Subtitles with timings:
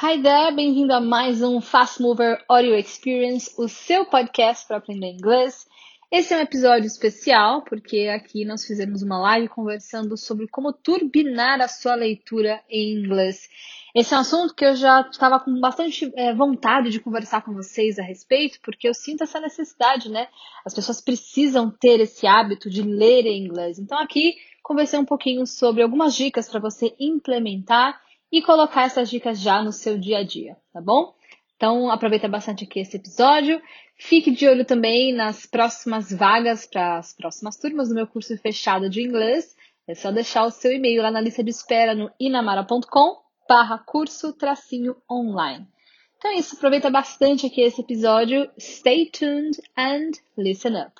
[0.00, 5.08] Hi there, bem-vindo a mais um Fast Mover Audio Experience, o seu podcast para aprender
[5.08, 5.66] inglês.
[6.08, 11.60] Esse é um episódio especial porque aqui nós fizemos uma live conversando sobre como turbinar
[11.60, 13.48] a sua leitura em inglês.
[13.92, 17.52] Esse é um assunto que eu já estava com bastante é, vontade de conversar com
[17.52, 20.28] vocês a respeito, porque eu sinto essa necessidade, né?
[20.64, 23.80] As pessoas precisam ter esse hábito de ler em inglês.
[23.80, 29.40] Então aqui conversei um pouquinho sobre algumas dicas para você implementar e colocar essas dicas
[29.40, 31.14] já no seu dia a dia, tá bom?
[31.56, 33.60] Então aproveita bastante aqui esse episódio.
[33.96, 38.88] Fique de olho também nas próximas vagas para as próximas turmas do meu curso fechado
[38.88, 39.56] de inglês.
[39.86, 43.16] É só deixar o seu e-mail lá na lista de espera no inamara.com
[43.48, 45.66] barra curso tracinho online.
[46.16, 48.48] Então é isso, aproveita bastante aqui esse episódio.
[48.58, 50.92] Stay tuned and listen up.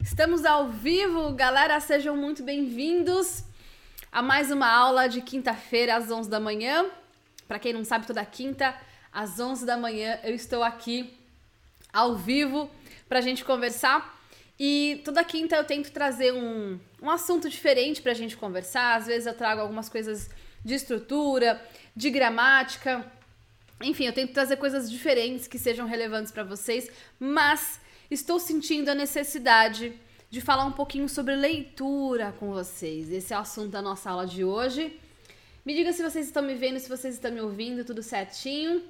[0.00, 3.44] Estamos ao vivo, galera, sejam muito bem-vindos
[4.14, 6.86] a mais uma aula de quinta-feira às 11 da manhã.
[7.48, 8.72] Para quem não sabe, toda quinta
[9.12, 11.12] às 11 da manhã eu estou aqui
[11.92, 12.70] ao vivo
[13.08, 14.16] para a gente conversar.
[14.56, 18.94] E toda quinta eu tento trazer um, um assunto diferente para a gente conversar.
[18.94, 20.30] Às vezes eu trago algumas coisas
[20.64, 21.60] de estrutura,
[21.96, 23.04] de gramática.
[23.82, 28.94] Enfim, eu tento trazer coisas diferentes que sejam relevantes para vocês, mas estou sentindo a
[28.94, 29.92] necessidade
[30.34, 33.08] de falar um pouquinho sobre leitura com vocês.
[33.12, 34.98] Esse é o assunto da nossa aula de hoje.
[35.64, 38.82] Me diga se vocês estão me vendo, se vocês estão me ouvindo, tudo certinho.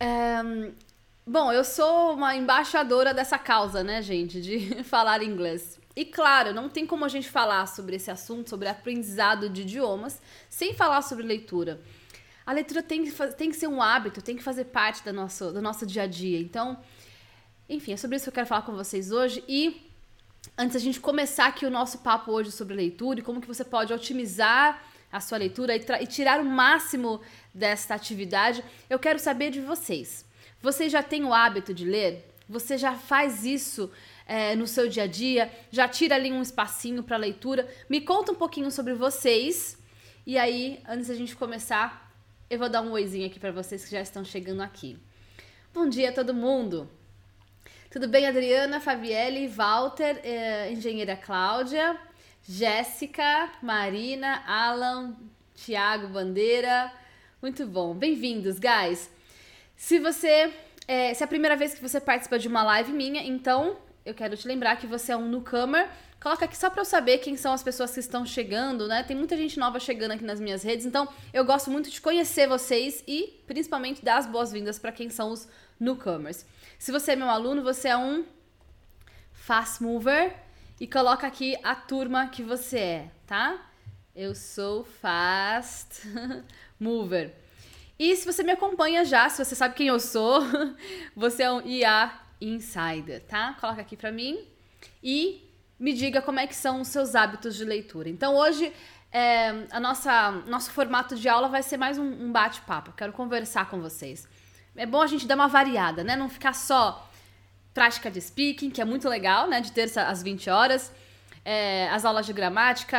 [0.00, 0.72] Um,
[1.26, 5.78] bom, eu sou uma embaixadora dessa causa, né, gente, de falar inglês.
[5.94, 10.22] E claro, não tem como a gente falar sobre esse assunto, sobre aprendizado de idiomas,
[10.48, 11.78] sem falar sobre leitura.
[12.46, 15.52] A leitura tem que, tem que ser um hábito, tem que fazer parte do nosso,
[15.52, 16.40] do nosso dia a dia.
[16.40, 16.78] Então,
[17.72, 19.42] enfim, é sobre isso que eu quero falar com vocês hoje.
[19.48, 19.90] E
[20.56, 23.64] antes da gente começar aqui o nosso papo hoje sobre leitura e como que você
[23.64, 27.20] pode otimizar a sua leitura e, e tirar o máximo
[27.52, 30.24] desta atividade, eu quero saber de vocês.
[30.60, 32.28] Você já tem o hábito de ler?
[32.48, 33.90] Você já faz isso
[34.26, 35.50] é, no seu dia a dia?
[35.70, 37.68] Já tira ali um espacinho para leitura?
[37.88, 39.78] Me conta um pouquinho sobre vocês.
[40.26, 42.10] E aí, antes da gente começar,
[42.48, 44.98] eu vou dar um oizinho aqui para vocês que já estão chegando aqui.
[45.74, 47.01] Bom dia, todo mundo!
[47.92, 51.94] Tudo bem, Adriana, Fabielle, Walter, eh, engenheira Cláudia,
[52.42, 55.14] Jéssica, Marina, Alan,
[55.54, 56.90] Tiago Bandeira.
[57.42, 57.92] Muito bom.
[57.92, 59.10] Bem-vindos, guys.
[59.76, 60.50] Se você.
[60.88, 63.76] É, se é a primeira vez que você participa de uma live minha, então
[64.06, 65.86] eu quero te lembrar que você é um newcomer.
[66.18, 69.02] Coloca aqui só para eu saber quem são as pessoas que estão chegando, né?
[69.02, 72.48] Tem muita gente nova chegando aqui nas minhas redes, então eu gosto muito de conhecer
[72.48, 75.46] vocês e principalmente dar as boas-vindas para quem são os
[75.78, 76.46] newcomers.
[76.82, 78.24] Se você é meu aluno, você é um
[79.32, 80.34] fast mover
[80.80, 83.70] e coloca aqui a turma que você é, tá?
[84.16, 86.02] Eu sou fast
[86.80, 87.36] mover.
[87.96, 90.40] E se você me acompanha já, se você sabe quem eu sou,
[91.14, 93.56] você é um IA Insider, tá?
[93.60, 94.44] Coloca aqui para mim
[95.00, 95.48] e
[95.78, 98.08] me diga como é que são os seus hábitos de leitura.
[98.08, 98.72] Então hoje
[99.12, 102.90] é, a nossa nosso formato de aula vai ser mais um, um bate-papo.
[102.90, 104.26] Quero conversar com vocês.
[104.76, 106.16] É bom a gente dar uma variada, né?
[106.16, 107.08] Não ficar só
[107.74, 109.60] prática de speaking, que é muito legal, né?
[109.60, 110.92] De terça às 20 horas,
[111.44, 112.98] é, as aulas de gramática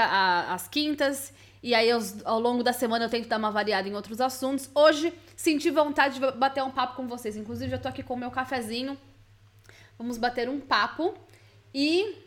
[0.49, 1.89] às quintas e aí,
[2.25, 4.69] ao longo da semana, eu tento dar uma variada em outros assuntos.
[4.75, 7.37] Hoje, senti vontade de bater um papo com vocês.
[7.37, 8.97] Inclusive, já tô aqui com o meu cafezinho
[9.97, 11.15] Vamos bater um papo.
[11.73, 12.17] E,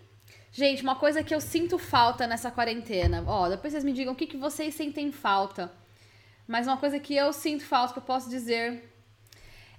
[0.51, 3.23] gente, uma coisa que eu sinto falta nessa quarentena.
[3.27, 5.71] Ó, depois vocês me digam o que, que vocês sentem falta.
[6.49, 8.83] Mas uma coisa que eu sinto falta, que eu posso dizer,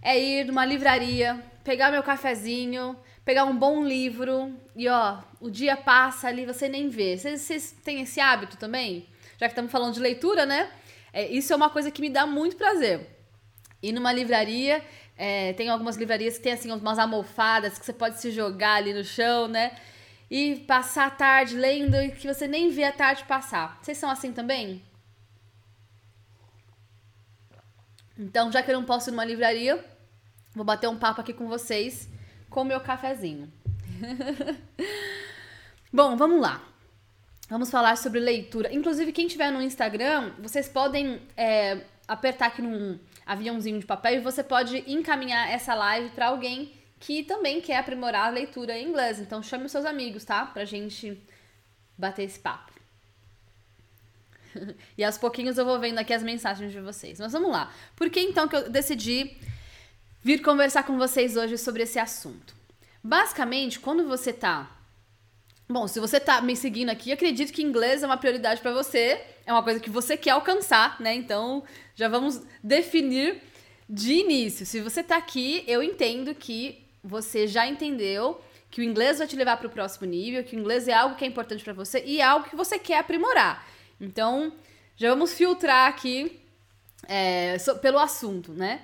[0.01, 5.75] é ir numa livraria, pegar meu cafezinho, pegar um bom livro e, ó, o dia
[5.75, 7.17] passa ali, você nem vê.
[7.17, 9.07] Vocês, têm esse hábito também?
[9.37, 10.71] Já que estamos falando de leitura, né?
[11.11, 13.07] É, isso é uma coisa que me dá muito prazer.
[13.81, 14.83] Ir numa livraria
[15.17, 18.93] é, tem algumas livrarias que tem assim umas almofadas que você pode se jogar ali
[18.93, 19.75] no chão, né?
[20.29, 23.79] E passar a tarde lendo e que você nem vê a tarde passar.
[23.81, 24.83] Vocês são assim também?
[28.17, 29.83] Então, já que eu não posso ir numa livraria,
[30.55, 32.09] vou bater um papo aqui com vocês
[32.49, 33.51] com o meu cafezinho.
[35.91, 36.61] Bom, vamos lá.
[37.49, 38.73] Vamos falar sobre leitura.
[38.73, 44.19] Inclusive, quem tiver no Instagram, vocês podem é, apertar aqui num aviãozinho de papel e
[44.19, 49.19] você pode encaminhar essa live para alguém que também quer aprimorar a leitura em inglês.
[49.19, 50.45] Então chame os seus amigos, tá?
[50.45, 51.21] Pra gente
[51.97, 52.76] bater esse papo.
[54.97, 57.19] e aos pouquinhos eu vou vendo aqui as mensagens de vocês.
[57.19, 57.71] Mas vamos lá.
[57.95, 59.37] Por que então que eu decidi
[60.23, 62.55] vir conversar com vocês hoje sobre esse assunto?
[63.03, 64.71] Basicamente, quando você tá
[65.69, 69.21] Bom, se você tá me seguindo aqui, acredito que inglês é uma prioridade para você,
[69.45, 71.13] é uma coisa que você quer alcançar, né?
[71.13, 71.61] Então,
[71.93, 73.41] já vamos definir
[73.89, 74.65] de início.
[74.65, 78.39] Se você tá aqui, eu entendo que você já entendeu
[78.71, 81.15] que o inglês vai te levar para o próximo nível, que o inglês é algo
[81.15, 83.67] que é importante para você e é algo que você quer aprimorar.
[83.99, 84.53] Então,
[84.95, 86.39] já vamos filtrar aqui
[87.07, 88.81] é, pelo assunto, né?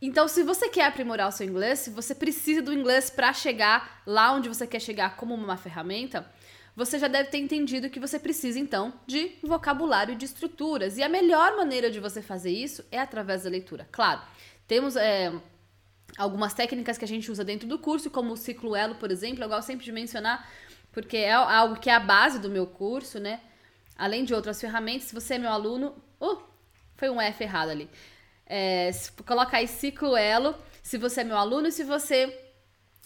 [0.00, 4.02] Então, se você quer aprimorar o seu inglês, se você precisa do inglês para chegar
[4.06, 6.30] lá onde você quer chegar como uma ferramenta,
[6.76, 10.98] você já deve ter entendido que você precisa então de vocabulário e de estruturas.
[10.98, 13.88] E a melhor maneira de você fazer isso é através da leitura.
[13.90, 14.20] Claro,
[14.68, 15.32] temos é,
[16.18, 19.42] algumas técnicas que a gente usa dentro do curso, como o ciclo Elo, por exemplo.
[19.42, 20.46] Eu gosto sempre de mencionar,
[20.92, 23.40] porque é algo que é a base do meu curso, né?
[23.96, 25.94] Além de outras ferramentas, se você é meu aluno.
[26.20, 26.38] Uh,
[26.96, 27.90] foi um F errado ali.
[28.46, 28.90] É,
[29.26, 32.32] coloca aí ciclo elo, se você é meu aluno e se você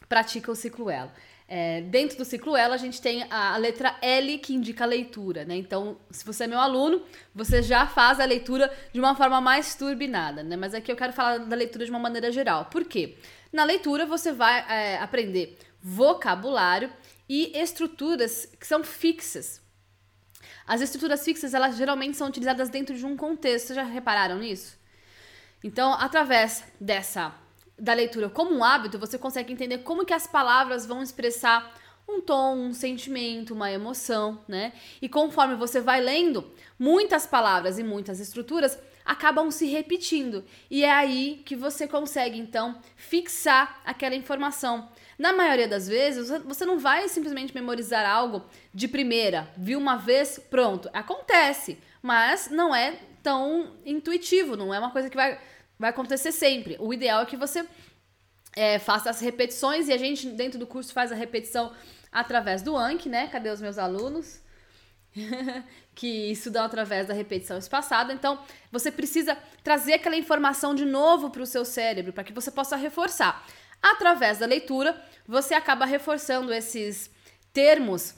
[0.08, 1.10] pratica o ciclo elo.
[1.48, 4.86] É, dentro do ciclo elo, a gente tem a, a, letra L que indica a
[4.86, 5.56] leitura, né?
[5.56, 7.02] Então, se você é meu aluno,
[7.34, 10.56] você já faz a leitura de uma forma mais turbinada, né?
[10.56, 12.66] Mas aqui eu quero falar da leitura de uma maneira geral.
[12.66, 13.16] Por quê?
[13.52, 16.92] Na leitura, você vai é, aprender vocabulário
[17.28, 19.60] e estruturas que são fixas.
[20.70, 23.66] As estruturas fixas, elas geralmente são utilizadas dentro de um contexto.
[23.66, 24.78] Vocês já repararam nisso?
[25.64, 27.34] Então, através dessa
[27.76, 31.74] da leitura como um hábito, você consegue entender como que as palavras vão expressar
[32.08, 34.72] um tom, um sentimento, uma emoção, né?
[35.02, 40.44] E conforme você vai lendo, muitas palavras e muitas estruturas acabam se repetindo.
[40.70, 44.88] E é aí que você consegue então fixar aquela informação.
[45.20, 50.38] Na maioria das vezes, você não vai simplesmente memorizar algo de primeira, viu uma vez,
[50.38, 50.88] pronto.
[50.94, 55.38] Acontece, mas não é tão intuitivo, não é uma coisa que vai
[55.80, 56.76] vai acontecer sempre.
[56.78, 57.66] O ideal é que você
[58.54, 61.72] é, faça as repetições e a gente, dentro do curso, faz a repetição
[62.12, 63.28] através do Anki, né?
[63.28, 64.40] Cadê os meus alunos?
[65.94, 68.12] que estudam através da repetição espaçada.
[68.12, 68.38] Então,
[68.70, 72.76] você precisa trazer aquela informação de novo para o seu cérebro, para que você possa
[72.76, 73.44] reforçar.
[73.82, 77.08] Através da leitura, você acaba reforçando esses
[77.52, 78.16] termos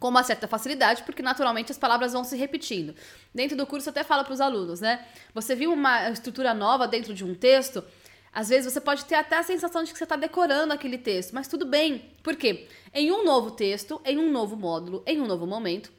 [0.00, 2.94] com uma certa facilidade, porque naturalmente as palavras vão se repetindo.
[3.34, 5.06] Dentro do curso, eu até falo para os alunos, né?
[5.34, 7.84] Você viu uma estrutura nova dentro de um texto?
[8.32, 11.34] Às vezes você pode ter até a sensação de que você está decorando aquele texto,
[11.34, 12.10] mas tudo bem.
[12.22, 12.66] Por quê?
[12.94, 15.92] Em um novo texto, em um novo módulo, em um novo momento,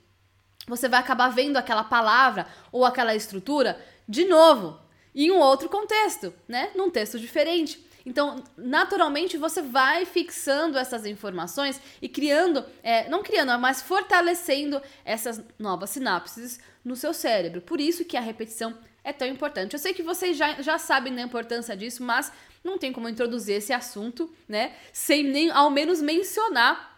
[0.67, 3.79] você vai acabar vendo aquela palavra ou aquela estrutura
[4.09, 4.79] de novo,
[5.13, 6.71] em um outro contexto, né?
[6.75, 7.92] Num texto diferente.
[8.05, 15.41] Então, naturalmente, você vai fixando essas informações e criando, é, não criando, mas fortalecendo essas
[15.57, 17.61] novas sinapses no seu cérebro.
[17.61, 19.73] Por isso que a repetição é tão importante.
[19.73, 22.31] Eu sei que vocês já, já sabem da importância disso, mas
[22.63, 26.91] não tem como introduzir esse assunto, né, sem nem ao menos mencionar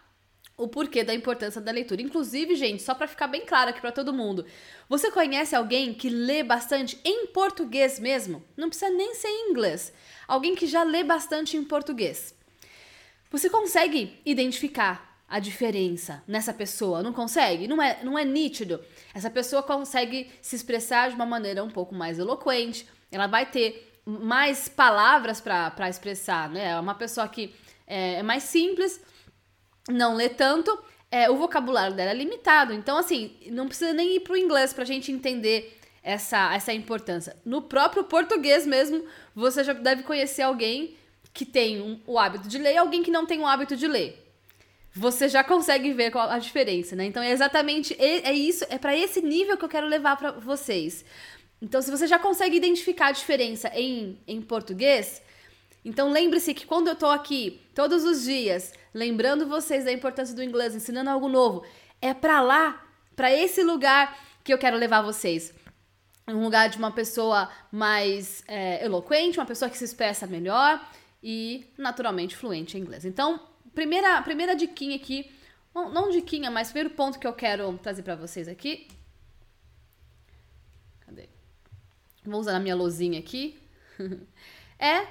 [0.58, 2.02] o porquê da importância da leitura.
[2.02, 4.46] Inclusive, gente, só para ficar bem claro aqui para todo mundo,
[4.88, 8.44] você conhece alguém que lê bastante em português mesmo?
[8.56, 9.92] Não precisa nem ser em inglês
[10.28, 12.36] alguém que já lê bastante em português.
[13.32, 17.02] Você consegue identificar a diferença nessa pessoa?
[17.02, 17.68] Não consegue?
[17.68, 18.80] Não é, não é nítido?
[19.14, 23.92] Essa pessoa consegue se expressar de uma maneira um pouco mais eloquente, ela vai ter
[24.06, 26.70] mais palavras para expressar, né?
[26.70, 27.54] É uma pessoa que
[27.88, 29.02] é, é mais simples,
[29.90, 30.78] não lê tanto,
[31.10, 32.74] é, o vocabulário dela é limitado.
[32.74, 36.72] Então, assim, não precisa nem ir para o inglês para a gente entender essa, essa
[36.72, 37.36] importância.
[37.44, 39.04] No próprio português mesmo,
[39.34, 40.96] você já deve conhecer alguém
[41.34, 43.88] que tem um, o hábito de ler e alguém que não tem o hábito de
[43.88, 44.24] ler.
[44.94, 47.06] Você já consegue ver qual a diferença, né?
[47.06, 51.04] Então é exatamente é, isso, é para esse nível que eu quero levar para vocês.
[51.62, 55.22] Então, se você já consegue identificar a diferença em, em português,
[55.84, 60.44] então lembre-se que quando eu tô aqui todos os dias, lembrando vocês da importância do
[60.44, 61.66] inglês, ensinando algo novo,
[62.02, 62.86] é para lá,
[63.16, 65.54] para esse lugar que eu quero levar vocês
[66.28, 70.84] um lugar de uma pessoa mais é, eloquente, uma pessoa que se expressa melhor
[71.22, 73.06] e naturalmente fluente em inglês.
[73.06, 73.40] Então,
[73.74, 75.32] primeira, primeira diquinha aqui,
[75.74, 78.88] não, não diquinha, mas primeiro ponto que eu quero trazer para vocês aqui.
[81.02, 81.30] Cadê?
[82.24, 83.60] Vou usar a minha lozinha aqui.
[84.80, 85.08] é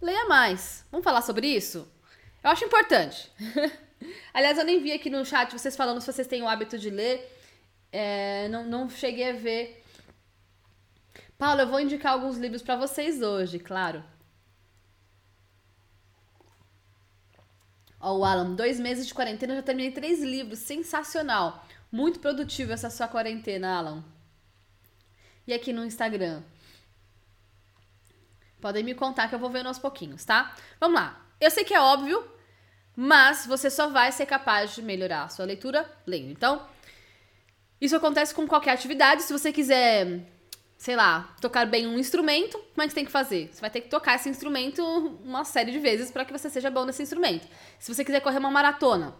[0.00, 0.84] leia mais.
[0.90, 1.88] Vamos falar sobre isso?
[2.42, 3.30] Eu acho importante.
[4.34, 6.90] Aliás, eu nem vi aqui no chat vocês falando se vocês têm o hábito de
[6.90, 7.38] ler.
[7.92, 9.81] É, não, não cheguei a ver
[11.42, 14.04] Paula, eu vou indicar alguns livros para vocês hoje, claro.
[17.98, 20.60] Ó, o Alan, dois meses de quarentena, já terminei três livros.
[20.60, 21.66] Sensacional.
[21.90, 24.04] Muito produtivo essa sua quarentena, Alan.
[25.44, 26.44] E aqui no Instagram?
[28.60, 30.54] Podem me contar que eu vou vendo aos pouquinhos, tá?
[30.78, 31.26] Vamos lá.
[31.40, 32.24] Eu sei que é óbvio,
[32.94, 36.30] Mas você só vai ser capaz de melhorar a sua leitura lendo.
[36.30, 36.64] Então,
[37.80, 39.24] isso acontece com qualquer atividade.
[39.24, 40.30] Se você quiser,
[40.82, 43.48] sei lá, tocar bem um instrumento, como é que tem que fazer?
[43.52, 44.84] Você vai ter que tocar esse instrumento
[45.24, 47.46] uma série de vezes para que você seja bom nesse instrumento.
[47.78, 49.14] Se você quiser correr uma maratona,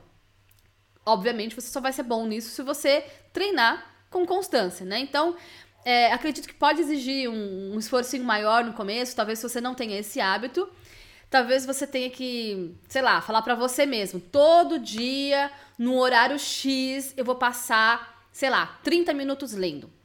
[1.06, 4.98] obviamente você só vai ser bom nisso se você treinar com constância, né?
[4.98, 5.36] Então,
[5.84, 9.72] é, acredito que pode exigir um, um esforço maior no começo, talvez se você não
[9.72, 10.68] tenha esse hábito.
[11.30, 17.14] Talvez você tenha que, sei lá, falar para você mesmo, todo dia, no horário X,
[17.16, 20.01] eu vou passar, sei lá, 30 minutos lendo.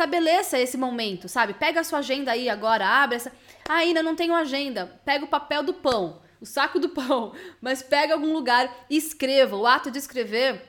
[0.00, 1.52] Estabeleça esse momento, sabe?
[1.52, 3.30] Pega a sua agenda aí agora, abre essa.
[3.68, 4.98] Ah, ainda não tenho agenda.
[5.04, 9.56] Pega o papel do pão, o saco do pão, mas pega algum lugar e escreva.
[9.56, 10.62] O ato de escrever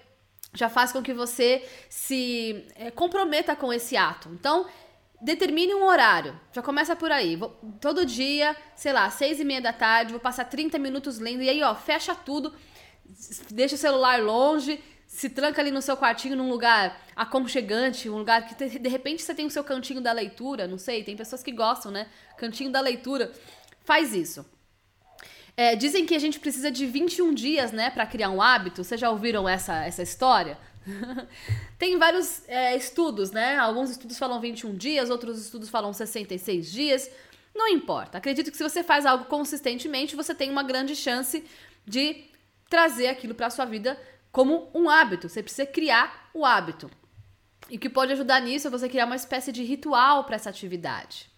[0.54, 4.28] já faz com que você se é, comprometa com esse ato.
[4.34, 4.66] Então,
[5.22, 6.38] determine um horário.
[6.52, 7.38] Já começa por aí.
[7.38, 11.42] Vou, todo dia, sei lá, seis e meia da tarde, vou passar 30 minutos lendo.
[11.42, 12.54] E aí, ó, fecha tudo,
[13.50, 18.48] deixa o celular longe, se tranca ali no seu quartinho num lugar aconchegante, um lugar
[18.48, 21.52] que de repente você tem o seu cantinho da leitura, não sei, tem pessoas que
[21.52, 22.08] gostam, né?
[22.38, 23.30] Cantinho da leitura.
[23.84, 24.46] Faz isso.
[25.58, 28.86] É, dizem que a gente precisa de 21 dias, né, para criar um hábito.
[28.86, 30.58] Vocês já ouviram essa, essa história?
[31.78, 33.58] Tem vários é, estudos, né?
[33.58, 37.12] Alguns estudos falam 21 dias, outros estudos falam 66 dias.
[37.54, 38.18] Não importa.
[38.18, 41.44] Acredito que se você faz algo consistentemente, você tem uma grande chance
[41.86, 42.24] de
[42.70, 44.00] trazer aquilo para sua vida
[44.32, 45.28] como um hábito.
[45.30, 46.90] Você precisa criar o hábito.
[47.70, 50.50] E o que pode ajudar nisso é você criar uma espécie de ritual para essa
[50.50, 51.30] atividade.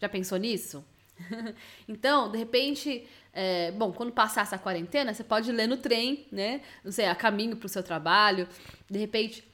[0.00, 0.84] Já pensou nisso?
[1.86, 6.62] então, de repente, é, bom, quando passar essa quarentena, você pode ler no trem, né?
[6.84, 8.48] Não sei, a caminho para o seu trabalho.
[8.90, 9.44] De repente,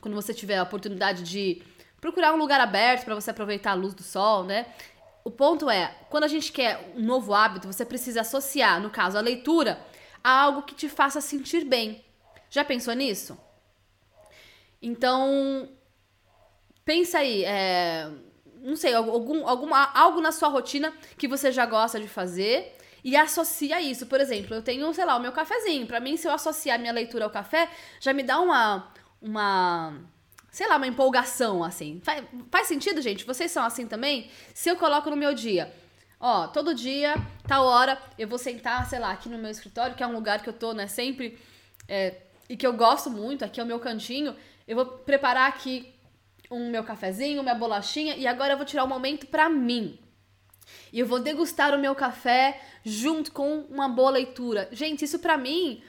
[0.00, 1.62] quando você tiver a oportunidade de
[2.00, 4.66] procurar um lugar aberto para você aproveitar a luz do sol, né?
[5.24, 9.16] O ponto é, quando a gente quer um novo hábito, você precisa associar, no caso,
[9.16, 9.80] a leitura,
[10.22, 12.04] a algo que te faça sentir bem.
[12.52, 13.38] Já pensou nisso?
[14.80, 15.70] Então,
[16.84, 18.10] pensa aí, é,
[18.60, 23.16] não sei, algum, alguma, algo na sua rotina que você já gosta de fazer e
[23.16, 24.06] associa isso.
[24.06, 25.86] Por exemplo, eu tenho, sei lá, o meu cafezinho.
[25.86, 28.92] Para mim, se eu associar minha leitura ao café, já me dá uma
[29.22, 29.94] uma
[30.50, 32.02] sei lá, uma empolgação assim.
[32.04, 33.24] Faz, faz sentido, gente?
[33.24, 34.30] Vocês são assim também?
[34.52, 35.72] Se eu coloco no meu dia,
[36.20, 37.14] ó, todo dia,
[37.48, 40.42] tal hora, eu vou sentar, sei lá, aqui no meu escritório, que é um lugar
[40.42, 41.38] que eu tô, né, sempre
[41.88, 42.16] é,
[42.52, 44.36] e que eu gosto muito, aqui é o meu cantinho,
[44.68, 45.90] eu vou preparar aqui
[46.50, 49.98] um meu cafezinho, minha bolachinha e agora eu vou tirar um momento para mim.
[50.92, 54.68] E eu vou degustar o meu café junto com uma boa leitura.
[54.70, 55.82] Gente, isso para mim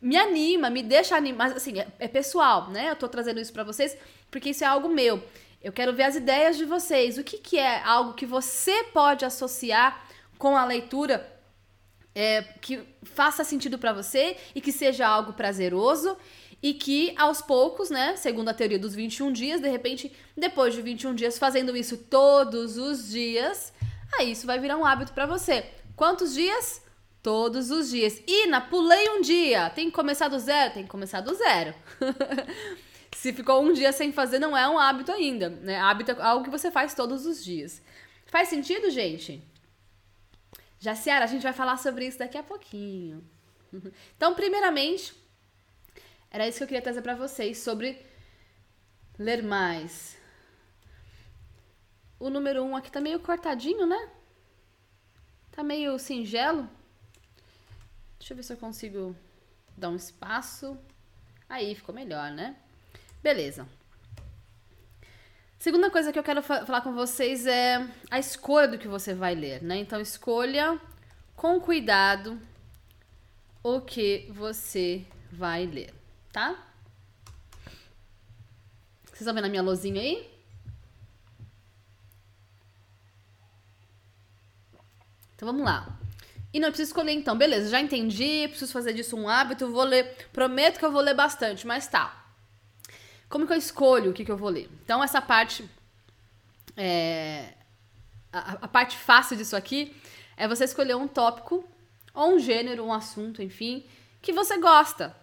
[0.00, 1.50] me anima, me deixa animar.
[1.50, 2.90] Assim, é, é, pessoal, né?
[2.90, 3.98] Eu tô trazendo isso para vocês
[4.30, 5.20] porque isso é algo meu.
[5.60, 7.18] Eu quero ver as ideias de vocês.
[7.18, 10.06] O que, que é algo que você pode associar
[10.38, 11.33] com a leitura
[12.14, 16.16] é, que faça sentido para você e que seja algo prazeroso
[16.62, 20.80] e que aos poucos, né, segundo a teoria dos 21 dias, de repente, depois de
[20.80, 23.72] 21 dias fazendo isso todos os dias,
[24.18, 25.66] aí isso vai virar um hábito para você.
[25.94, 26.82] Quantos dias?
[27.22, 28.20] Todos os dias.
[28.26, 29.70] Ina, pulei um dia.
[29.70, 30.74] Tem que começar do zero?
[30.74, 31.74] Tem que começar do zero.
[33.14, 35.48] Se ficou um dia sem fazer, não é um hábito ainda.
[35.48, 35.78] Né?
[35.78, 37.82] Hábito é algo que você faz todos os dias.
[38.26, 39.42] Faz sentido, gente?
[40.84, 43.26] Jaciara, a gente vai falar sobre isso daqui a pouquinho.
[44.14, 45.12] Então, primeiramente,
[46.30, 47.98] era isso que eu queria trazer para vocês sobre
[49.18, 50.16] ler mais.
[52.20, 54.10] O número 1 um aqui tá meio cortadinho, né?
[55.50, 56.68] Tá meio singelo.
[58.18, 59.16] Deixa eu ver se eu consigo
[59.76, 60.78] dar um espaço.
[61.48, 62.56] Aí ficou melhor, né?
[63.22, 63.66] Beleza.
[65.58, 69.14] Segunda coisa que eu quero fa falar com vocês é a escolha do que você
[69.14, 69.78] vai ler, né?
[69.78, 70.78] Então escolha
[71.34, 72.38] com cuidado
[73.62, 75.94] o que você vai ler
[76.34, 76.56] tá?
[79.04, 80.28] Vocês estão vendo a minha luzinha aí?
[85.36, 85.96] Então vamos lá.
[86.52, 90.28] E não preciso escolher então, beleza, já entendi, preciso fazer disso um hábito, vou ler,
[90.32, 92.23] prometo que eu vou ler bastante, mas tá.
[93.34, 94.70] Como que eu escolho o que, que eu vou ler?
[94.84, 95.68] Então essa parte,
[96.76, 97.48] é,
[98.32, 99.92] a, a parte fácil disso aqui
[100.36, 101.64] é você escolher um tópico,
[102.14, 103.84] ou um gênero, um assunto, enfim,
[104.22, 105.16] que você gosta.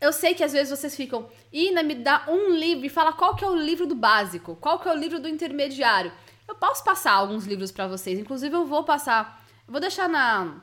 [0.00, 3.36] Eu sei que às vezes vocês ficam, Ina, me dá um livro e fala qual
[3.36, 6.10] que é o livro do básico, qual que é o livro do intermediário.
[6.48, 10.60] Eu posso passar alguns livros para vocês, inclusive eu vou passar, vou deixar na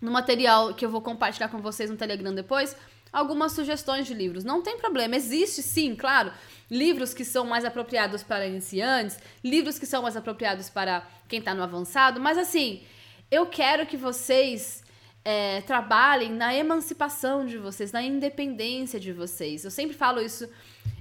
[0.00, 2.76] no material que eu vou compartilhar com vocês no Telegram depois,
[3.16, 4.44] algumas sugestões de livros.
[4.44, 6.30] Não tem problema, existe sim, claro,
[6.70, 11.54] livros que são mais apropriados para iniciantes, livros que são mais apropriados para quem está
[11.54, 12.82] no avançado, mas assim,
[13.30, 14.84] eu quero que vocês
[15.24, 19.64] é, trabalhem na emancipação de vocês, na independência de vocês.
[19.64, 20.46] Eu sempre falo isso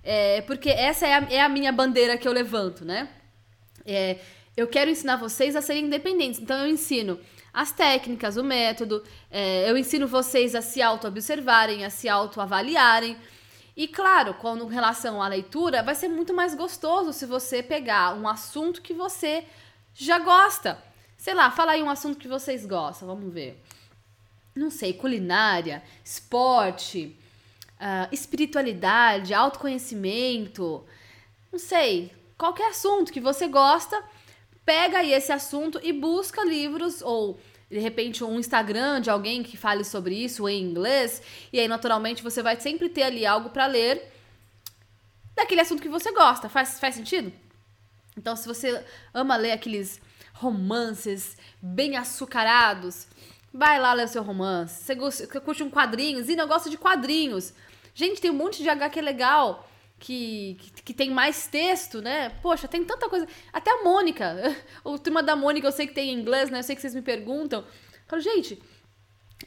[0.01, 3.09] é, porque essa é a, é a, minha bandeira que eu levanto, né?
[3.85, 4.19] É,
[4.55, 6.39] eu quero ensinar vocês a serem independentes.
[6.39, 7.19] Então eu ensino
[7.55, 13.17] as técnicas, o método, é, eu ensino vocês a se auto-observarem, a se auto-avaliarem.
[13.75, 18.27] E claro, com relação à leitura, vai ser muito mais gostoso se você pegar um
[18.27, 19.45] assunto que você
[19.93, 20.77] já gosta.
[21.17, 23.59] Sei lá, fala aí um assunto que vocês gostam, vamos ver
[24.55, 27.15] não sei, culinária, esporte,
[27.73, 30.83] uh, espiritualidade, autoconhecimento,
[31.51, 34.01] não sei, qualquer assunto que você gosta,
[34.65, 39.57] pega aí esse assunto e busca livros ou de repente um Instagram de alguém que
[39.57, 43.65] fale sobre isso em inglês, e aí naturalmente você vai sempre ter ali algo para
[43.65, 44.11] ler
[45.35, 46.47] daquele assunto que você gosta.
[46.49, 47.31] Faz, faz sentido?
[48.17, 49.99] Então, se você ama ler aqueles
[50.33, 53.07] romances bem açucarados,
[53.57, 54.93] Vai lá ler o seu romance.
[54.97, 57.53] Você, curte um quadrinhos e não gosta de quadrinhos.
[57.93, 59.65] Gente, tem um monte de HQ legal
[59.99, 62.29] que, que, que, tem mais texto, né?
[62.41, 63.27] Poxa, tem tanta coisa.
[63.51, 64.35] Até a Mônica.
[64.83, 66.59] O turma da Mônica eu sei que tem em inglês, né?
[66.59, 67.61] Eu sei que vocês me perguntam.
[67.61, 67.65] Eu
[68.07, 68.61] falo, gente,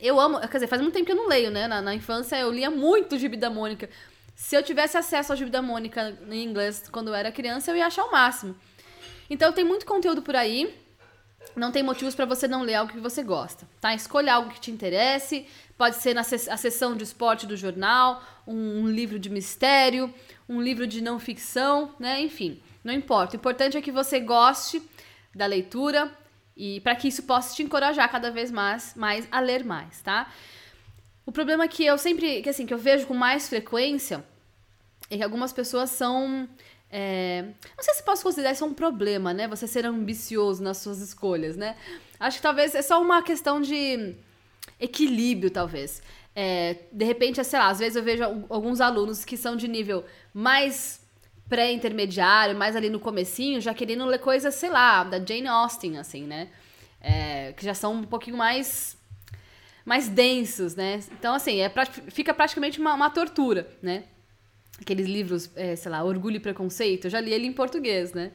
[0.01, 0.41] eu amo.
[0.41, 1.69] Quer dizer, faz muito tempo que eu não leio, né?
[1.69, 3.89] Na, na infância eu lia muito o Gibi da Mônica.
[4.35, 7.77] Se eu tivesse acesso ao Gibi da Mônica em inglês quando eu era criança, eu
[7.77, 8.57] ia achar o máximo.
[9.31, 10.75] Então tem muito conteúdo por aí
[11.57, 13.95] não tem motivos para você não ler algo que você gosta, tá?
[13.95, 18.89] Escolha algo que te interesse, pode ser na a sessão de esporte do jornal, um,
[18.89, 20.13] livro de mistério,
[20.49, 22.21] um livro de não ficção, né?
[22.21, 23.37] Enfim, não importa.
[23.37, 24.83] O importante é que você goste
[25.35, 26.11] da leitura
[26.57, 30.33] e para que isso possa te encorajar cada vez mais, mais a ler mais, tá?
[31.27, 34.25] O problema é que eu sempre, que assim, que eu vejo com mais frequência
[35.11, 36.49] é que algumas pessoas são
[36.91, 37.43] é,
[37.77, 39.47] não sei se posso considerar isso um problema, né?
[39.49, 41.77] Você ser ambicioso nas suas escolhas, né?
[42.19, 44.15] Acho que talvez é só uma questão de
[44.81, 46.03] equilíbrio, talvez.
[46.41, 50.05] É, de repente, sei lá, às vezes eu vejo alguns alunos que são de nível
[50.33, 51.05] mais
[51.49, 56.29] pré-intermediário, mais ali no comecinho, já querendo ler coisas, sei lá, da Jane Austen, assim,
[56.29, 56.49] né?
[57.01, 58.97] É, que já são um pouquinho mais
[59.85, 61.01] mais densos, né?
[61.19, 61.73] Então, assim, é,
[62.09, 64.05] fica praticamente uma, uma tortura, né?
[64.81, 68.31] aqueles livros, é, sei lá, Orgulho e Preconceito, eu já li ele em português, né?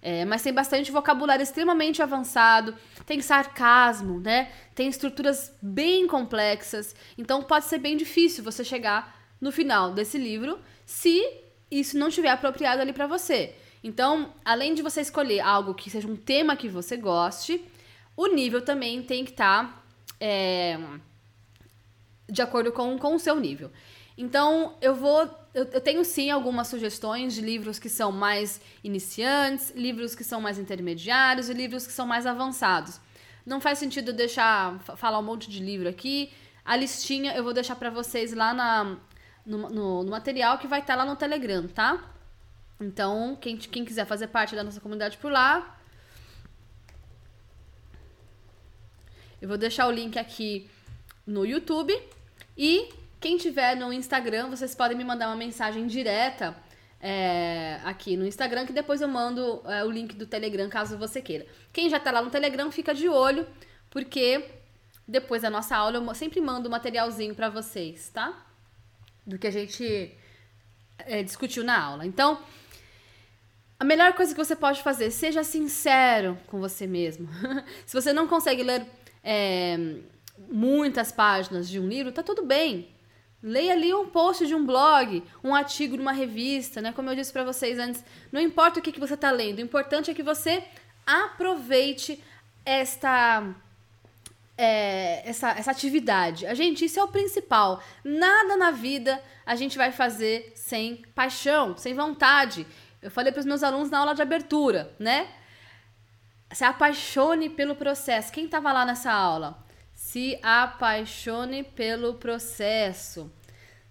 [0.00, 4.52] É, mas tem bastante vocabulário extremamente avançado, tem sarcasmo, né?
[4.74, 10.58] Tem estruturas bem complexas, então pode ser bem difícil você chegar no final desse livro
[10.86, 11.20] se
[11.70, 13.54] isso não estiver apropriado ali para você.
[13.82, 17.64] Então, além de você escolher algo que seja um tema que você goste,
[18.16, 19.82] o nível também tem que estar tá,
[20.20, 20.78] é,
[22.28, 23.70] de acordo com, com o seu nível.
[24.16, 25.30] Então, eu vou.
[25.58, 30.40] Eu, eu, tenho sim algumas sugestões de livros que são mais iniciantes, livros que são
[30.40, 33.00] mais intermediários e livros que são mais avançados.
[33.44, 36.32] Não faz sentido deixar falar um monte de livro aqui.
[36.64, 38.98] A listinha eu vou deixar para vocês lá na,
[39.44, 42.08] no, no, no, material que vai estar tá lá no Telegram, tá?
[42.80, 45.76] Então, quem, quem quiser fazer parte da nossa comunidade por lá,
[49.42, 50.70] eu vou deixar o link aqui
[51.26, 52.00] no YouTube
[52.56, 52.90] e
[53.20, 56.56] quem tiver no Instagram, vocês podem me mandar uma mensagem direta
[57.00, 61.20] é, aqui no Instagram, que depois eu mando é, o link do Telegram, caso você
[61.20, 61.46] queira.
[61.72, 63.46] Quem já tá lá no Telegram, fica de olho,
[63.90, 64.44] porque
[65.06, 68.46] depois da nossa aula eu sempre mando um materialzinho para vocês, tá?
[69.26, 70.14] Do que a gente
[70.98, 72.06] é, discutiu na aula.
[72.06, 72.38] Então,
[73.80, 77.28] a melhor coisa que você pode fazer, seja sincero com você mesmo.
[77.86, 78.84] Se você não consegue ler
[79.22, 79.76] é,
[80.50, 82.97] muitas páginas de um livro, tá tudo bem.
[83.42, 86.92] Leia ali um post de um blog, um artigo de uma revista, né?
[86.92, 89.62] Como eu disse para vocês antes, não importa o que, que você está lendo, o
[89.62, 90.64] importante é que você
[91.06, 92.22] aproveite
[92.64, 93.54] esta
[94.58, 96.44] é, essa, essa atividade.
[96.44, 97.80] A gente, isso é o principal.
[98.04, 102.66] Nada na vida a gente vai fazer sem paixão, sem vontade.
[103.00, 105.28] Eu falei para os meus alunos na aula de abertura, né?
[106.52, 108.32] Se apaixone pelo processo.
[108.32, 109.64] Quem estava lá nessa aula?
[110.08, 113.30] Se apaixone pelo processo.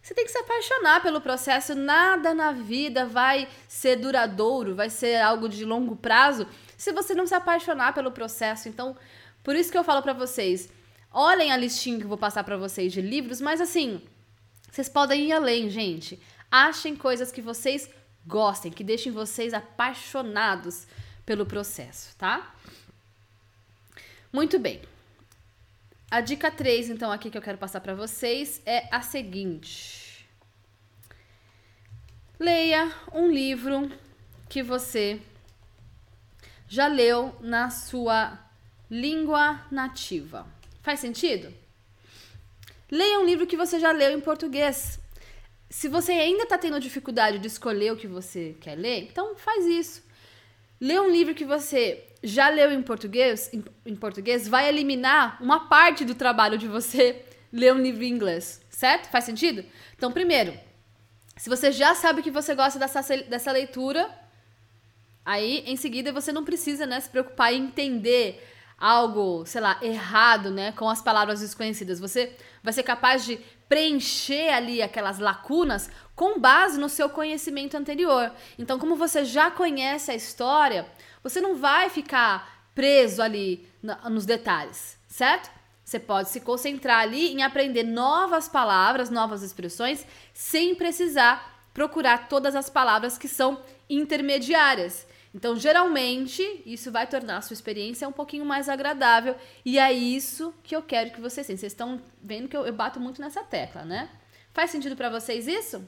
[0.02, 1.76] Você tem que se apaixonar pelo processo.
[1.76, 7.28] Nada na vida vai ser duradouro, vai ser algo de longo prazo, se você não
[7.28, 8.68] se apaixonar pelo processo.
[8.68, 8.98] Então,
[9.44, 10.72] por isso que eu falo para vocês,
[11.14, 14.02] olhem a listinha que eu vou passar para vocês de livros, mas assim,
[14.72, 16.20] vocês podem ir além, gente.
[16.50, 17.88] Achem coisas que vocês
[18.26, 20.88] gostem, que deixem vocês apaixonados
[21.24, 22.56] pelo processo, tá?
[24.34, 24.82] Muito bem.
[26.10, 30.26] A dica 3, então, aqui que eu quero passar para vocês é a seguinte:
[32.40, 33.92] leia um livro
[34.48, 35.20] que você
[36.66, 38.40] já leu na sua
[38.90, 40.48] língua nativa.
[40.82, 41.54] Faz sentido?
[42.90, 44.98] Leia um livro que você já leu em português.
[45.70, 49.66] Se você ainda está tendo dificuldade de escolher o que você quer ler, então faz
[49.66, 50.07] isso.
[50.80, 55.68] Lê um livro que você já leu em português, em, em português, vai eliminar uma
[55.68, 59.10] parte do trabalho de você ler um livro em inglês, certo?
[59.10, 59.64] Faz sentido?
[59.96, 60.54] Então, primeiro,
[61.36, 64.10] se você já sabe que você gosta dessa, dessa leitura,
[65.24, 68.44] aí em seguida você não precisa né, se preocupar em entender
[68.78, 72.00] algo, sei lá, errado, né, com as palavras desconhecidas.
[72.00, 73.38] Você vai ser capaz de
[73.68, 78.32] preencher ali aquelas lacunas com base no seu conhecimento anterior.
[78.58, 80.88] Então, como você já conhece a história,
[81.24, 83.68] você não vai ficar preso ali
[84.10, 85.50] nos detalhes, certo?
[85.84, 92.56] Você pode se concentrar ali em aprender novas palavras, novas expressões, sem precisar procurar todas
[92.56, 95.08] as palavras que são intermediárias.
[95.38, 99.36] Então, geralmente, isso vai tornar a sua experiência um pouquinho mais agradável.
[99.64, 101.60] E é isso que eu quero que vocês tenham.
[101.60, 104.10] Vocês estão vendo que eu, eu bato muito nessa tecla, né?
[104.52, 105.88] Faz sentido para vocês isso?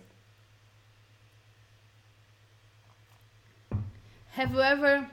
[4.38, 5.10] Have you ever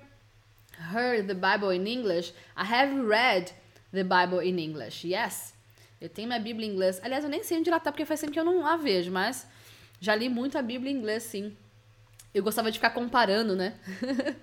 [0.92, 2.34] heard the Bible in English?
[2.58, 3.54] I have read
[3.90, 5.08] the Bible in English.
[5.08, 5.54] Yes.
[5.98, 7.00] Eu tenho minha Bíblia em inglês.
[7.02, 9.10] Aliás, eu nem sei onde ela tá, porque faz tempo que eu não a vejo,
[9.10, 9.46] mas
[9.98, 11.56] já li muito a Bíblia em inglês, sim
[12.36, 13.74] eu gostava de ficar comparando, né?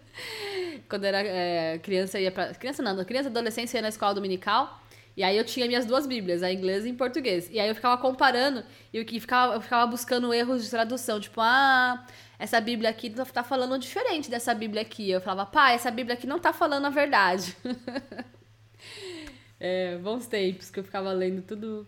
[0.89, 2.53] Quando era é, criança, ia pra.
[2.55, 4.81] Criança não, criança adolescência ia na escola dominical.
[5.15, 7.47] E aí eu tinha minhas duas bíblias, a inglês e em português.
[7.51, 11.19] E aí eu ficava comparando e eu ficava, eu ficava buscando erros de tradução.
[11.19, 12.03] Tipo, ah,
[12.39, 15.11] essa bíblia aqui tá, tá falando diferente dessa bíblia aqui.
[15.11, 17.55] Eu falava, pá, essa bíblia aqui não tá falando a verdade.
[19.59, 21.87] é, bons tempos que eu ficava lendo tudo.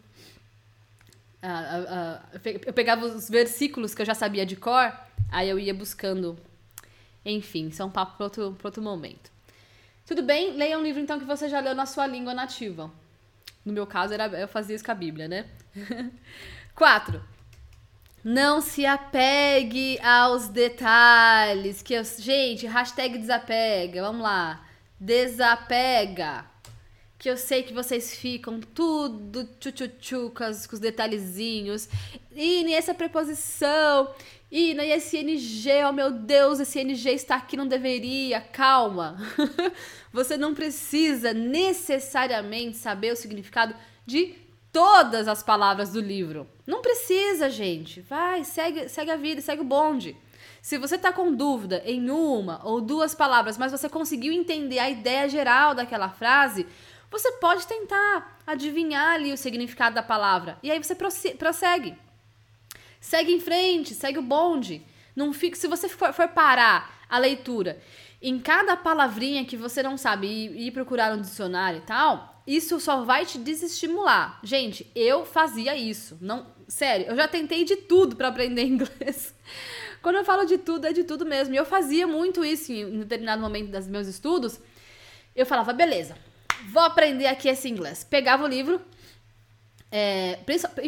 [1.47, 4.91] Ah, ah, eu pegava os versículos que eu já sabia de cor
[5.31, 6.37] Aí eu ia buscando.
[7.25, 9.31] Enfim, isso é um papo para outro, outro momento.
[10.05, 10.53] Tudo bem?
[10.53, 12.91] Leia um livro então que você já leu na sua língua nativa.
[13.65, 15.45] No meu caso, era, eu fazia isso com a Bíblia, né?
[16.75, 17.23] Quatro.
[18.23, 21.81] Não se apegue aos detalhes.
[21.81, 24.01] Que eu, gente, hashtag desapega.
[24.01, 24.65] Vamos lá.
[24.99, 26.45] Desapega
[27.17, 31.87] que eu sei que vocês ficam tudo tchu-tchu-tchu com, os detalhezinhos.
[32.35, 34.13] E nessa preposição,
[34.51, 38.41] e na ISNG, oh meu Deus, esse NG está aqui, não deveria.
[38.41, 39.17] Calma.
[40.11, 43.75] Você não precisa necessariamente saber o significado
[44.05, 44.35] de
[44.71, 46.47] todas as palavras do livro.
[46.67, 48.01] Não precisa, gente.
[48.01, 50.15] Vai, segue, segue a vida, segue o bonde.
[50.61, 54.89] Se você está com dúvida em uma ou duas palavras, mas você conseguiu entender a
[54.89, 56.65] ideia geral daquela frase,
[57.17, 60.57] você pode tentar adivinhar ali o significado da palavra.
[60.61, 61.97] E aí você prossegue.
[62.99, 64.85] Segue em frente, segue o bonde.
[65.15, 67.81] Não fique, se você for, for parar a leitura
[68.21, 72.79] em cada palavrinha que você não sabe e ir procurar um dicionário e tal, isso
[72.79, 74.39] só vai te desestimular.
[74.43, 76.17] Gente, eu fazia isso.
[76.19, 79.33] Não, sério, eu já tentei de tudo para aprender inglês.
[80.01, 81.53] Quando eu falo de tudo, é de tudo mesmo.
[81.53, 84.59] E eu fazia muito isso em determinado momento dos meus estudos.
[85.35, 86.17] Eu falava, beleza,
[86.71, 88.03] vou aprender aqui esse inglês.
[88.03, 88.81] Pegava o livro,
[89.91, 90.39] é,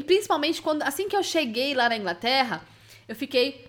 [0.06, 2.62] principalmente quando assim que eu cheguei lá na Inglaterra,
[3.08, 3.68] eu fiquei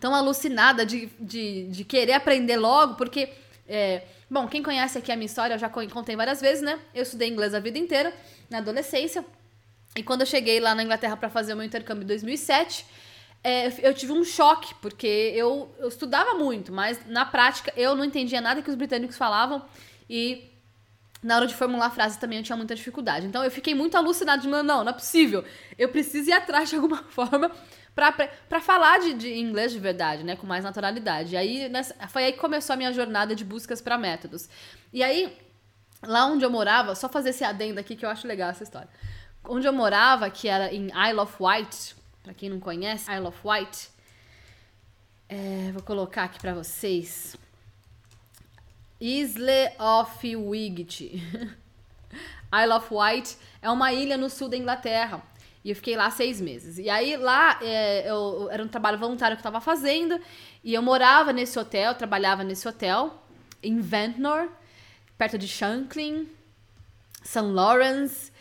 [0.00, 3.30] tão alucinada de, de, de querer aprender logo, porque,
[3.68, 6.78] é, bom, quem conhece aqui a minha história, eu já contei várias vezes, né?
[6.94, 8.12] Eu estudei inglês a vida inteira,
[8.48, 9.24] na adolescência,
[9.96, 12.84] e quando eu cheguei lá na Inglaterra para fazer o meu intercâmbio em 2007,
[13.42, 18.04] é, eu tive um choque, porque eu, eu estudava muito, mas na prática eu não
[18.04, 19.64] entendia nada que os britânicos falavam
[20.08, 20.50] e
[21.22, 23.26] na hora de formular frases também eu tinha muita dificuldade.
[23.26, 25.44] Então eu fiquei muito alucinada de, não, não é possível.
[25.78, 27.50] Eu preciso ir atrás de alguma forma
[27.94, 31.34] para falar de, de, inglês de verdade, né, com mais naturalidade.
[31.34, 34.48] E aí nessa, foi aí que começou a minha jornada de buscas para métodos.
[34.92, 35.36] E aí
[36.02, 38.88] lá onde eu morava, só fazer esse adendo aqui que eu acho legal essa história.
[39.44, 43.38] Onde eu morava, que era em Isle of Wight, para quem não conhece, Isle of
[43.44, 43.88] Wight.
[45.28, 47.36] É, vou colocar aqui para vocês.
[49.00, 51.22] Isle of Wight.
[52.52, 55.22] Isle of Wight é uma ilha no sul da Inglaterra.
[55.62, 56.78] E eu fiquei lá seis meses.
[56.78, 60.18] E aí lá é, eu, era um trabalho voluntário que eu estava fazendo.
[60.62, 63.22] E eu morava nesse hotel, trabalhava nesse hotel,
[63.62, 64.48] em Ventnor,
[65.18, 66.28] perto de Shanklin,
[67.22, 67.40] St.
[67.40, 68.32] Lawrence.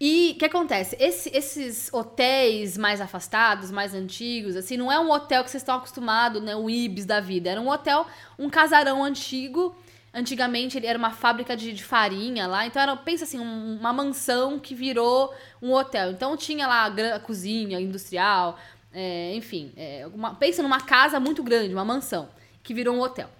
[0.00, 0.96] E o que acontece?
[0.98, 5.76] Esse, esses hotéis mais afastados, mais antigos, assim, não é um hotel que vocês estão
[5.76, 6.56] acostumados, né?
[6.56, 7.48] O Ibis da vida.
[7.48, 8.04] Era um hotel,
[8.36, 9.74] um casarão antigo
[10.14, 13.92] Antigamente ele era uma fábrica de, de farinha lá, então era, pensa assim, um, uma
[13.92, 16.10] mansão que virou um hotel.
[16.10, 18.58] Então tinha lá a, a cozinha industrial,
[18.92, 22.28] é, enfim, é, uma, pensa numa casa muito grande, uma mansão,
[22.62, 23.30] que virou um hotel.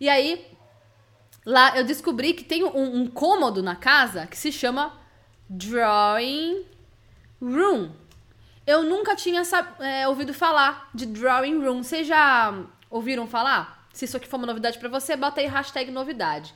[0.00, 0.46] E aí,
[1.44, 4.98] lá eu descobri que tem um, um cômodo na casa que se chama
[5.48, 6.64] Drawing
[7.40, 7.90] room.
[8.66, 9.42] Eu nunca tinha
[9.78, 11.82] é, ouvido falar de drawing room.
[11.82, 13.73] Vocês já ouviram falar?
[13.94, 16.52] Se isso aqui for uma novidade para você, bota aí hashtag novidade.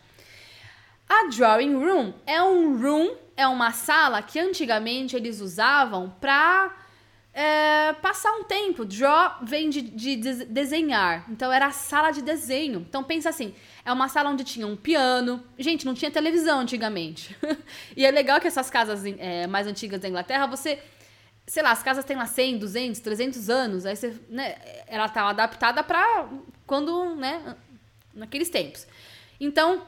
[1.08, 6.76] A drawing room é um room, é uma sala que antigamente eles usavam para
[7.32, 8.84] é, passar um tempo.
[8.84, 11.24] Draw vem de, de, de, desenhar.
[11.30, 12.80] Então era a sala de desenho.
[12.80, 15.42] Então pensa assim: é uma sala onde tinha um piano.
[15.56, 17.36] Gente, não tinha televisão antigamente.
[17.96, 20.80] e é legal que essas casas é, mais antigas da Inglaterra, você.
[21.46, 23.86] Sei lá, as casas têm lá 100, 200, 300 anos.
[23.86, 24.14] Aí você.
[24.28, 24.56] Né,
[24.88, 26.28] ela tá adaptada para
[26.68, 27.16] quando.
[27.16, 27.56] né?
[28.14, 28.86] Naqueles tempos.
[29.40, 29.82] Então,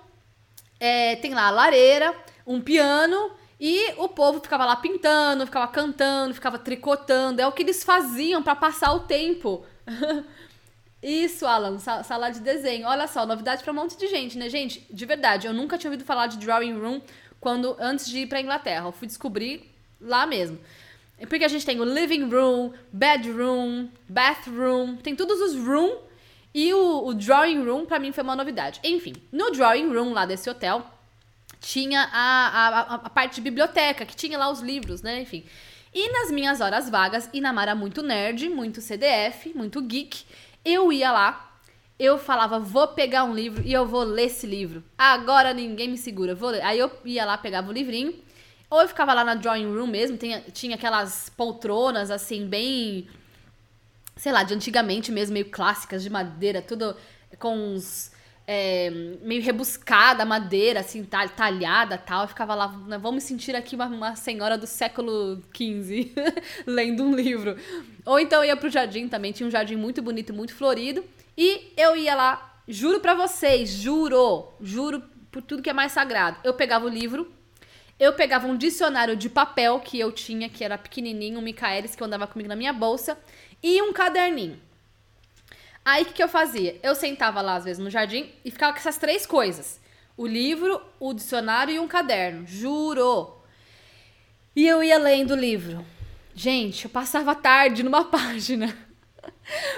[0.81, 2.15] é, tem lá a lareira,
[2.47, 7.41] um piano e o povo ficava lá pintando, ficava cantando, ficava tricotando.
[7.41, 9.65] É o que eles faziam para passar o tempo.
[11.03, 12.87] Isso, Alan, sala de desenho.
[12.87, 14.87] Olha só, novidade para um monte de gente, né, gente?
[14.91, 17.01] De verdade, eu nunca tinha ouvido falar de drawing room
[17.39, 18.89] quando antes de ir para Inglaterra.
[18.89, 20.59] Eu fui descobrir lá mesmo.
[21.29, 25.99] Porque a gente tem o living room, bedroom, bathroom, tem todos os room
[26.55, 28.81] e o, o drawing room para mim foi uma novidade.
[28.83, 30.85] Enfim, no drawing room lá desse hotel,
[31.61, 35.21] tinha a, a, a, parte de biblioteca, que tinha lá os livros, né?
[35.21, 35.45] Enfim.
[35.95, 40.25] E nas minhas horas vagas, e na Mara muito nerd, muito CDF, muito geek,
[40.65, 41.53] eu ia lá,
[41.99, 44.83] eu falava, vou pegar um livro e eu vou ler esse livro.
[44.97, 46.63] Agora ninguém me segura, vou ler.
[46.63, 48.15] Aí eu ia lá, pegava o livrinho,
[48.71, 53.09] ou eu ficava lá na drawing room mesmo, tinha, tinha aquelas poltronas, assim, bem,
[54.21, 56.95] sei lá, de antigamente mesmo, meio clássicas, de madeira, tudo
[57.39, 58.13] com uns
[58.47, 58.91] é,
[59.23, 61.03] meio rebuscada, madeira, assim,
[61.35, 62.25] talhada tal.
[62.25, 62.67] Eu ficava lá,
[63.01, 66.13] vamos sentir aqui uma, uma senhora do século XV
[66.69, 67.57] lendo um livro.
[68.05, 71.03] Ou então eu ia pro jardim também, tinha um jardim muito bonito, muito florido.
[71.35, 75.03] E eu ia lá, juro pra vocês, juro, juro
[75.33, 76.37] por tudo que é mais sagrado.
[76.45, 77.33] Eu pegava o livro,
[77.99, 82.03] eu pegava um dicionário de papel que eu tinha, que era pequenininho, um Michaelis, que
[82.03, 83.19] eu andava comigo na minha bolsa,
[83.63, 84.61] e um caderninho.
[85.85, 86.79] Aí o que, que eu fazia?
[86.83, 89.81] Eu sentava lá, às vezes, no jardim e ficava com essas três coisas:
[90.17, 92.47] o livro, o dicionário e um caderno.
[92.47, 93.37] Juro!
[94.55, 95.85] E eu ia lendo o livro.
[96.35, 98.77] Gente, eu passava tarde numa página.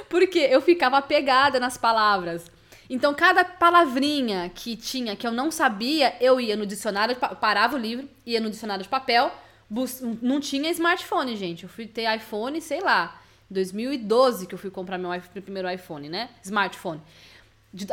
[0.08, 2.50] Porque eu ficava apegada nas palavras.
[2.90, 7.78] Então, cada palavrinha que tinha que eu não sabia, eu ia no dicionário, parava o
[7.78, 9.32] livro, ia no dicionário de papel.
[10.20, 11.62] Não tinha smartphone, gente.
[11.62, 13.21] Eu fui ter iPhone, sei lá,
[13.52, 15.10] 2012 que eu fui comprar meu
[15.42, 16.30] primeiro iPhone, né?
[16.42, 17.00] Smartphone.
[17.72, 17.86] De,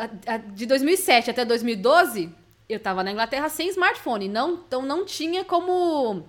[0.53, 2.29] de 2007 até 2012,
[2.67, 4.27] eu tava na Inglaterra sem smartphone.
[4.27, 6.25] Não, então não tinha como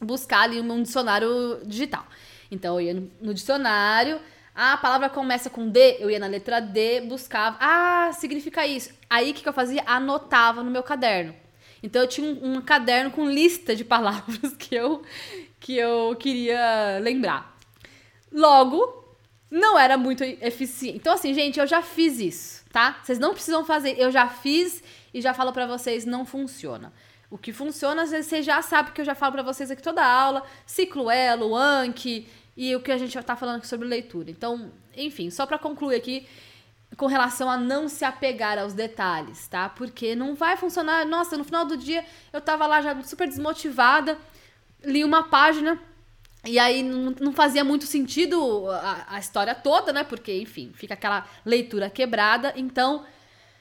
[0.00, 2.06] buscar ali um dicionário digital.
[2.50, 4.20] Então eu ia no, no dicionário,
[4.54, 7.56] ah, a palavra começa com D, eu ia na letra D, buscava.
[7.58, 8.92] Ah, significa isso.
[9.08, 9.82] Aí o que, que eu fazia?
[9.86, 11.34] Anotava no meu caderno.
[11.82, 15.02] Então eu tinha um, um, caderno com lista de palavras que eu,
[15.58, 17.51] que eu queria lembrar.
[18.32, 19.16] Logo,
[19.50, 20.96] não era muito eficiente.
[20.96, 22.98] Então, assim, gente, eu já fiz isso, tá?
[23.02, 23.98] Vocês não precisam fazer.
[23.98, 26.92] Eu já fiz e já falo para vocês, não funciona.
[27.30, 29.82] O que funciona, às vezes, você já sabe que eu já falo para vocês aqui
[29.82, 30.42] toda a aula.
[30.66, 34.30] Ciclo Elo, Anki e o que a gente já tá falando aqui sobre leitura.
[34.30, 36.26] Então, enfim, só para concluir aqui
[36.96, 39.68] com relação a não se apegar aos detalhes, tá?
[39.68, 41.06] Porque não vai funcionar.
[41.06, 44.18] Nossa, no final do dia eu tava lá já super desmotivada,
[44.84, 45.80] li uma página,
[46.44, 50.02] e aí não, fazia muito sentido a, a, história toda, né?
[50.02, 52.52] Porque, enfim, fica aquela leitura quebrada.
[52.56, 53.04] Então,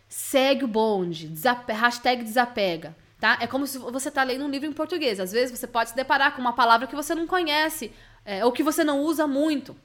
[0.10, 1.32] segue o bonde.
[1.70, 2.96] Hashtag desapega.
[3.20, 3.38] Tá?
[3.40, 5.20] É como se você tá lendo um livro em português.
[5.20, 7.92] Às vezes você pode se deparar com uma palavra que você não conhece,
[8.26, 9.76] é, ou que você não usa muito.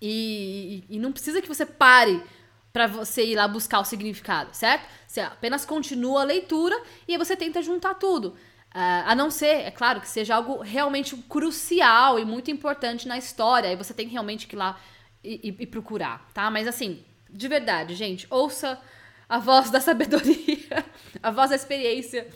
[0.00, 2.22] E, e, e não precisa que você pare
[2.70, 4.86] para você ir lá buscar o significado, certo?
[5.06, 6.78] Você apenas continua a leitura
[7.08, 8.36] e aí você tenta juntar tudo.
[8.70, 13.18] Uh, a não ser, é claro, que seja algo realmente crucial e muito importante na
[13.18, 14.78] história, e você tem realmente que ir lá
[15.24, 16.48] e, e, e, procurar, tá?
[16.52, 18.80] Mas assim, de verdade, gente, ouça
[19.28, 20.84] a voz da sabedoria,
[21.20, 22.28] a voz da experiência,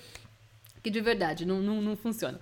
[0.82, 2.40] que de verdade não, não, não funciona.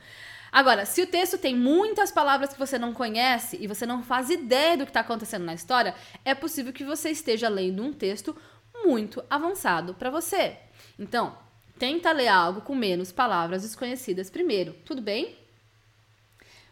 [0.51, 4.29] Agora, se o texto tem muitas palavras que você não conhece e você não faz
[4.29, 8.37] ideia do que está acontecendo na história, é possível que você esteja lendo um texto
[8.85, 10.59] muito avançado para você.
[10.99, 11.37] Então,
[11.83, 14.73] Tenta ler algo com menos palavras desconhecidas primeiro.
[14.85, 15.37] Tudo bem?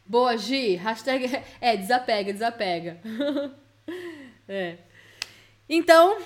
[0.06, 0.76] Boa, Gi.
[0.76, 3.00] Hashtag é desapega, desapega.
[4.48, 4.78] é.
[5.68, 6.16] Então,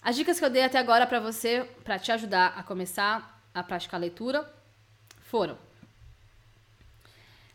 [0.00, 3.60] as dicas que eu dei até agora para você, para te ajudar a começar a
[3.60, 4.48] praticar a leitura,
[5.22, 5.58] foram: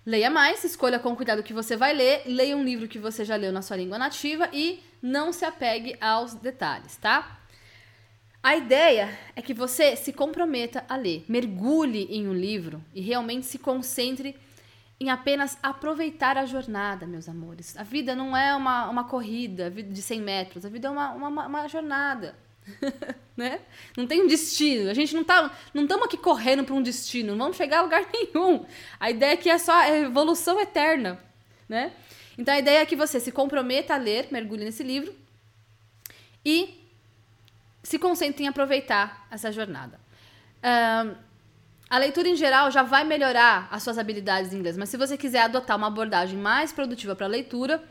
[0.06, 3.24] leia mais, escolha com cuidado o que você vai ler, leia um livro que você
[3.24, 7.40] já leu na sua língua nativa e não se apegue aos detalhes, tá?
[8.46, 13.48] A ideia é que você se comprometa a ler, mergulhe em um livro e realmente
[13.48, 14.36] se concentre
[15.00, 17.76] em apenas aproveitar a jornada, meus amores.
[17.76, 21.48] A vida não é uma, uma corrida de 100 metros, a vida é uma, uma,
[21.48, 22.36] uma jornada.
[23.36, 23.62] né?
[23.98, 24.92] Não tem um destino.
[24.92, 27.82] A gente não tá, não estamos aqui correndo para um destino, não vamos chegar a
[27.82, 28.64] lugar nenhum.
[29.00, 31.20] A ideia é que é só evolução eterna,
[31.68, 31.94] né?
[32.38, 35.16] Então a ideia é que você se comprometa a ler, mergulhe nesse livro
[36.46, 36.85] e
[37.86, 40.00] se concentre em aproveitar essa jornada.
[40.64, 41.16] Um,
[41.88, 45.16] a leitura em geral já vai melhorar as suas habilidades em inglês, mas se você
[45.16, 47.84] quiser adotar uma abordagem mais produtiva para a leitura,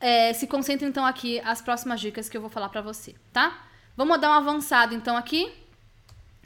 [0.00, 3.62] é, se concentre então aqui as próximas dicas que eu vou falar para você, tá?
[3.94, 5.52] Vamos dar um avançado então aqui.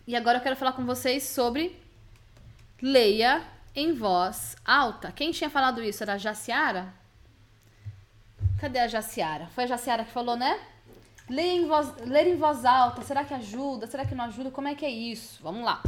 [0.05, 1.81] E agora eu quero falar com vocês sobre
[2.83, 3.43] leia
[3.75, 5.13] em voz alta.
[5.13, 6.93] Quem tinha falado isso era a Jaciara?
[8.61, 9.47] Cadê a Jaciara?
[9.55, 10.61] Foi a Jaciara que falou, né?
[11.29, 13.87] Ler em, voz, ler em voz alta, será que ajuda?
[13.87, 14.51] Será que não ajuda?
[14.51, 15.43] Como é que é isso?
[15.43, 15.83] Vamos lá.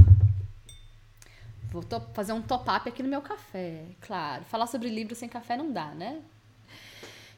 [1.71, 4.45] Vou fazer um top-up aqui no meu café, claro.
[4.45, 6.21] Falar sobre livro sem café não dá, né?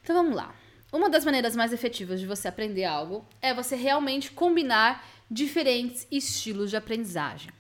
[0.03, 0.55] Então vamos lá.
[0.93, 6.71] Uma das maneiras mais efetivas de você aprender algo é você realmente combinar diferentes estilos
[6.71, 7.51] de aprendizagem.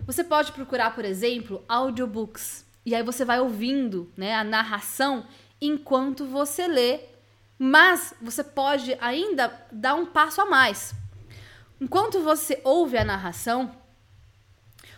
[0.00, 2.66] Você pode procurar, por exemplo, audiobooks.
[2.84, 5.26] E aí você vai ouvindo né, a narração
[5.60, 7.00] enquanto você lê.
[7.58, 10.94] Mas você pode ainda dar um passo a mais.
[11.80, 13.70] Enquanto você ouve a narração,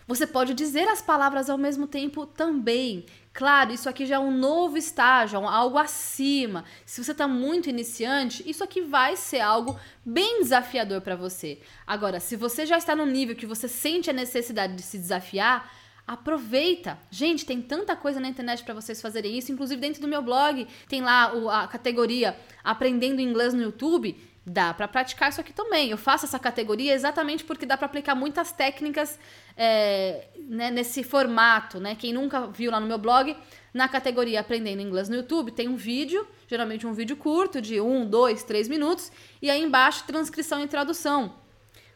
[0.09, 3.05] você pode dizer as palavras ao mesmo tempo também.
[3.31, 6.65] Claro, isso aqui já é um novo estágio, algo acima.
[6.85, 11.61] Se você está muito iniciante, isso aqui vai ser algo bem desafiador para você.
[11.85, 15.71] Agora, se você já está no nível que você sente a necessidade de se desafiar,
[16.09, 16.97] aproveita.
[17.11, 19.51] Gente, tem tanta coisa na internet para vocês fazerem isso.
[19.51, 24.87] Inclusive, dentro do meu blog, tem lá a categoria Aprendendo Inglês no YouTube dá para
[24.87, 25.91] praticar isso aqui também.
[25.91, 29.19] Eu faço essa categoria exatamente porque dá para aplicar muitas técnicas
[29.55, 31.93] é, né, nesse formato, né?
[31.93, 33.37] Quem nunca viu lá no meu blog,
[33.71, 38.09] na categoria Aprendendo Inglês no YouTube, tem um vídeo, geralmente um vídeo curto, de um,
[38.09, 41.35] dois, três minutos, e aí embaixo transcrição e tradução.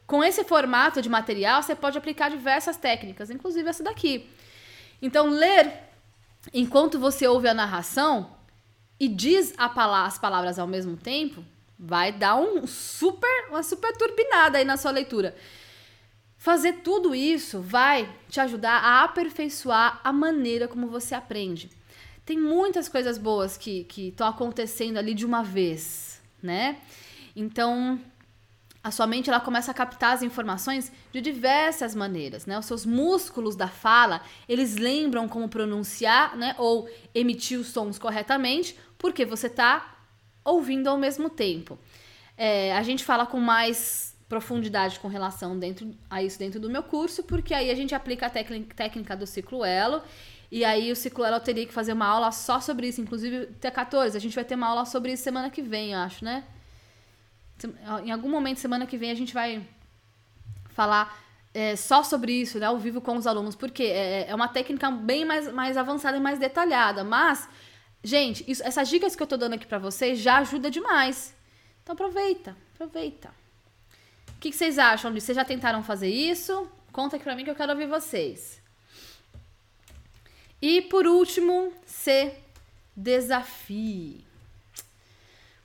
[0.06, 4.30] Com esse formato de material, você pode aplicar diversas técnicas, inclusive essa daqui.
[5.02, 5.72] Então, ler
[6.54, 8.30] enquanto você ouve a narração
[9.00, 11.44] e diz as palavras ao mesmo tempo
[11.78, 15.36] vai dar um super, uma super turbinada aí na sua leitura.
[16.38, 21.70] Fazer tudo isso vai te ajudar a aperfeiçoar a maneira como você aprende.
[22.26, 26.78] Tem muitas coisas boas que estão acontecendo ali de uma vez, né?
[27.36, 28.00] Então,
[28.84, 32.60] a sua mente ela começa a captar as informações de diversas maneiras, né?
[32.60, 36.54] Os seus músculos da fala, eles lembram como pronunciar, né?
[36.58, 40.00] Ou emitir os sons corretamente, porque você está
[40.44, 41.80] ouvindo ao mesmo tempo.
[42.38, 46.84] É, a gente fala com mais profundidade com relação dentro, a isso dentro do meu
[46.84, 50.02] curso, porque aí a gente aplica a técnica do ciclo elo.
[50.52, 53.72] E aí o ciclo elo teria que fazer uma aula só sobre isso, inclusive até
[53.72, 54.18] 14.
[54.18, 56.44] A gente vai ter uma aula sobre isso semana que vem, eu acho, né?
[58.04, 59.66] Em algum momento, semana que vem, a gente vai
[60.70, 61.18] falar
[61.54, 64.90] é, só sobre isso, né, ao vivo com os alunos, porque é, é uma técnica
[64.90, 67.48] bem mais, mais avançada e mais detalhada, mas
[68.04, 71.34] Gente, isso, essas dicas que eu tô dando aqui para vocês já ajuda demais.
[71.82, 73.30] Então aproveita, aproveita.
[74.36, 75.28] O que, que vocês acham disso?
[75.28, 76.70] Vocês já tentaram fazer isso?
[76.92, 78.62] Conta aqui pra mim que eu quero ouvir vocês.
[80.62, 82.34] E por último, se
[82.96, 84.26] desafie.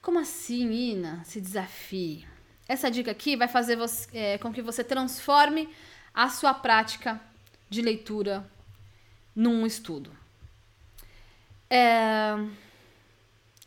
[0.01, 1.23] Como assim, Ina?
[1.25, 2.27] Se desafie.
[2.69, 5.69] Essa dica aqui vai fazer você, é, com que você transforme
[6.15, 7.21] a sua prática
[7.69, 8.49] de leitura
[9.35, 10.11] num estudo.
[11.71, 12.35] É...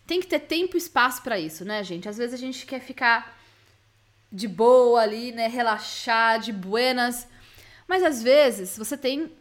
[0.05, 2.09] Tem que ter tempo e espaço para isso, né, gente?
[2.09, 3.37] Às vezes a gente quer ficar
[4.31, 5.47] de boa ali, né?
[5.47, 7.27] Relaxar, de buenas.
[7.87, 9.31] Mas às vezes você tem.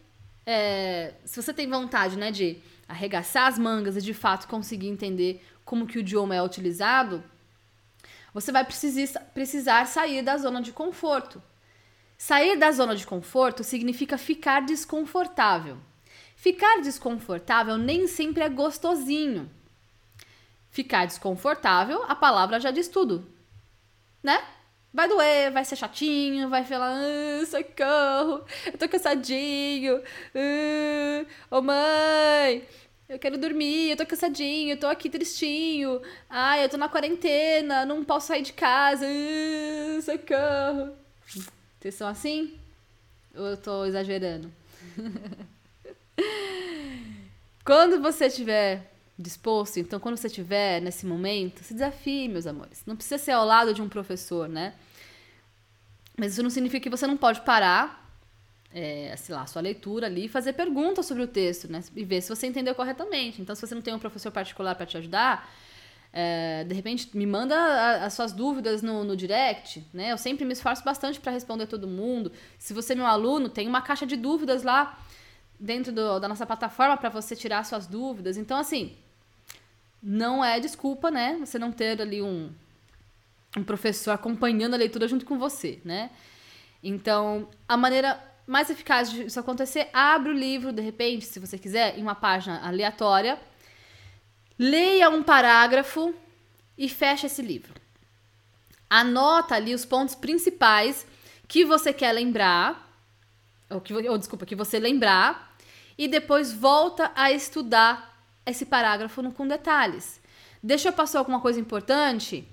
[0.46, 1.14] É...
[1.24, 5.86] Se você tem vontade, né, de arregaçar as mangas e de fato conseguir entender como
[5.86, 7.22] que o idioma é utilizado,
[8.34, 11.40] você vai precisar, precisar sair da zona de conforto.
[12.18, 15.78] Sair da zona de conforto significa ficar desconfortável.
[16.34, 19.48] Ficar desconfortável nem sempre é gostosinho.
[20.72, 23.32] Ficar desconfortável, a palavra já diz tudo,
[24.20, 24.42] né?
[24.92, 30.02] Vai doer, vai ser chatinho, vai falar, ah, socorro, eu tô cansadinho,
[30.34, 32.66] ah, oh, mãe,
[33.10, 37.84] eu quero dormir, eu tô cansadinho, eu tô aqui tristinho, ai, eu tô na quarentena,
[37.84, 40.94] não posso sair de casa, ah, socorro.
[41.80, 42.56] Vocês são assim?
[43.34, 44.52] Ou eu tô exagerando?
[47.64, 52.82] Quando você estiver disposto, então quando você estiver nesse momento, se desafie, meus amores.
[52.86, 54.72] Não precisa ser ao lado de um professor, né?
[56.16, 57.99] Mas isso não significa que você não pode parar
[58.72, 61.82] é, sei lá, sua leitura ali e fazer perguntas sobre o texto, né?
[61.94, 63.42] E ver se você entendeu corretamente.
[63.42, 65.50] Então, se você não tem um professor particular para te ajudar,
[66.12, 70.12] é, de repente me manda a, as suas dúvidas no, no, direct, né?
[70.12, 72.32] Eu sempre me esforço bastante para responder todo mundo.
[72.58, 74.98] Se você é meu aluno, tem uma caixa de dúvidas lá
[75.58, 78.36] dentro do, da nossa plataforma para você tirar suas dúvidas.
[78.36, 78.96] Então, assim,
[80.02, 81.38] não é desculpa, né?
[81.40, 82.50] Você não ter ali um,
[83.56, 86.10] um professor acompanhando a leitura junto com você, né?
[86.82, 91.56] Então, a maneira mais eficaz de isso acontecer, abre o livro, de repente, se você
[91.56, 93.40] quiser, em uma página aleatória,
[94.58, 96.12] leia um parágrafo
[96.76, 97.72] e fecha esse livro.
[98.90, 101.06] Anota ali os pontos principais
[101.46, 102.92] que você quer lembrar,
[103.70, 105.56] ou, que, ou desculpa, que você lembrar,
[105.96, 110.20] e depois volta a estudar esse parágrafo com detalhes.
[110.60, 112.48] Deixa eu passar alguma coisa importante?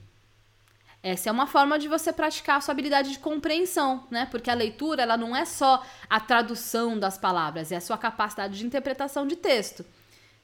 [1.08, 4.28] Essa é uma forma de você praticar a sua habilidade de compreensão, né?
[4.30, 8.58] Porque a leitura, ela não é só a tradução das palavras, é a sua capacidade
[8.58, 9.86] de interpretação de texto,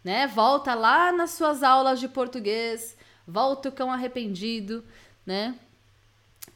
[0.01, 0.25] né?
[0.25, 2.95] Volta lá nas suas aulas de português,
[3.27, 4.85] volta o cão arrependido,
[5.25, 5.53] né?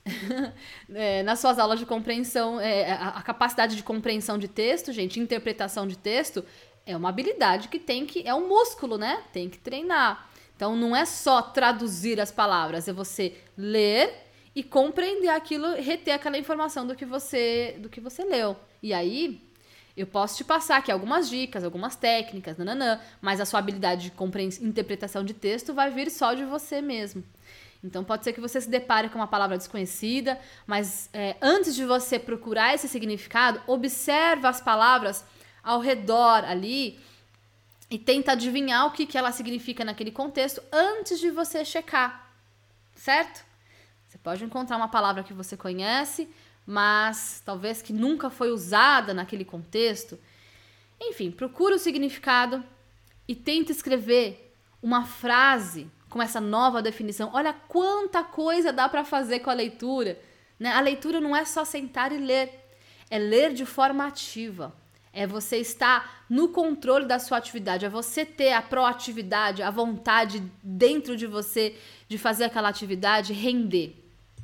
[0.95, 5.19] é, nas suas aulas de compreensão, é, a, a capacidade de compreensão de texto, gente,
[5.19, 6.45] interpretação de texto,
[6.85, 8.25] é uma habilidade que tem que.
[8.25, 9.21] É um músculo, né?
[9.33, 10.29] Tem que treinar.
[10.57, 14.11] Então não é só traduzir as palavras, é você ler
[14.55, 18.57] e compreender aquilo, reter aquela informação do que você do que você leu.
[18.81, 19.39] E aí
[19.95, 24.65] eu posso te passar aqui algumas dicas, algumas técnicas, nananã, mas a sua habilidade de
[24.65, 27.23] interpretação de texto vai vir só de você mesmo.
[27.83, 31.85] Então pode ser que você se depare com uma palavra desconhecida, mas é, antes de
[31.85, 35.23] você procurar esse significado, observa as palavras
[35.63, 36.99] ao redor ali
[37.89, 42.31] e tenta adivinhar o que, que ela significa naquele contexto antes de você checar,
[42.95, 43.45] certo?
[44.07, 46.29] Você pode encontrar uma palavra que você conhece,
[46.65, 50.19] mas talvez que nunca foi usada naquele contexto.
[50.99, 52.63] Enfim, procura o significado
[53.27, 57.31] e tenta escrever uma frase com essa nova definição.
[57.33, 60.19] Olha quanta coisa dá para fazer com a leitura.
[60.59, 60.71] Né?
[60.71, 62.51] A leitura não é só sentar e ler,
[63.09, 64.73] é ler de forma ativa.
[65.18, 70.43] É você estar no controle da sua atividade, é você ter a proatividade, a vontade
[70.61, 71.76] dentro de você
[72.07, 73.95] de fazer aquela atividade render,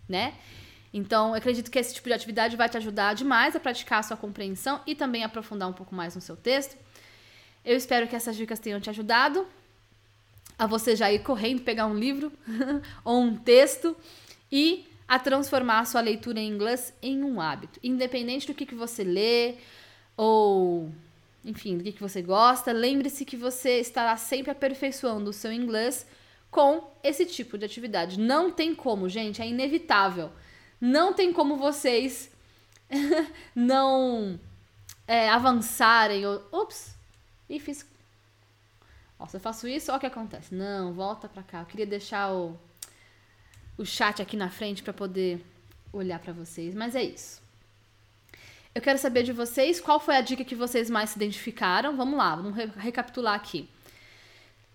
[0.09, 0.33] né?
[0.91, 4.03] Então, eu acredito que esse tipo de atividade vai te ajudar demais a praticar a
[4.03, 6.75] sua compreensão e também aprofundar um pouco mais no seu texto.
[7.63, 9.45] Eu espero que essas dicas tenham te ajudado
[10.57, 12.31] a você já ir correndo pegar um livro
[13.05, 13.95] ou um texto
[14.51, 18.73] e a transformar a sua leitura em inglês em um hábito, independente do que, que
[18.73, 19.55] você lê,
[20.15, 20.91] ou
[21.45, 26.05] enfim, do que, você gosta, lembre-se que você estará sempre aperfeiçoando o seu inglês
[26.49, 28.17] com esse tipo de atividade.
[28.17, 30.31] Não tem como, gente, é inevitável.
[30.79, 32.31] Não tem como vocês
[33.53, 34.39] não
[35.05, 36.25] é, avançarem.
[36.25, 36.95] Ou, ups,
[37.49, 37.85] e fiz.
[39.19, 40.55] Ó, se eu faço isso, olha o que acontece.
[40.55, 41.59] Não, volta pra cá.
[41.61, 42.57] Eu queria deixar o,
[43.77, 45.43] o chat aqui na frente para poder
[45.91, 47.42] olhar para vocês, mas é isso.
[48.75, 51.95] Eu quero saber de vocês qual foi a dica que vocês mais se identificaram.
[51.95, 53.69] Vamos lá, vamos re recapitular aqui.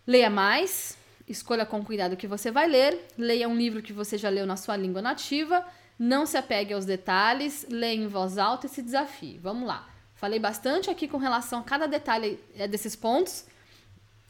[0.06, 0.96] Leia mais,
[1.26, 4.46] escolha com cuidado o que você vai ler, leia um livro que você já leu
[4.46, 5.66] na sua língua nativa,
[5.98, 9.36] não se apegue aos detalhes, leia em voz alta e se desafie.
[9.38, 9.88] Vamos lá.
[10.14, 13.46] Falei bastante aqui com relação a cada detalhe é, desses pontos.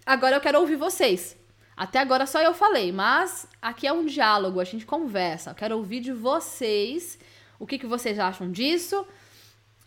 [0.07, 1.37] Agora eu quero ouvir vocês.
[1.77, 5.51] Até agora só eu falei, mas aqui é um diálogo, a gente conversa.
[5.51, 7.19] Eu quero ouvir de vocês
[7.59, 9.07] o que, que vocês acham disso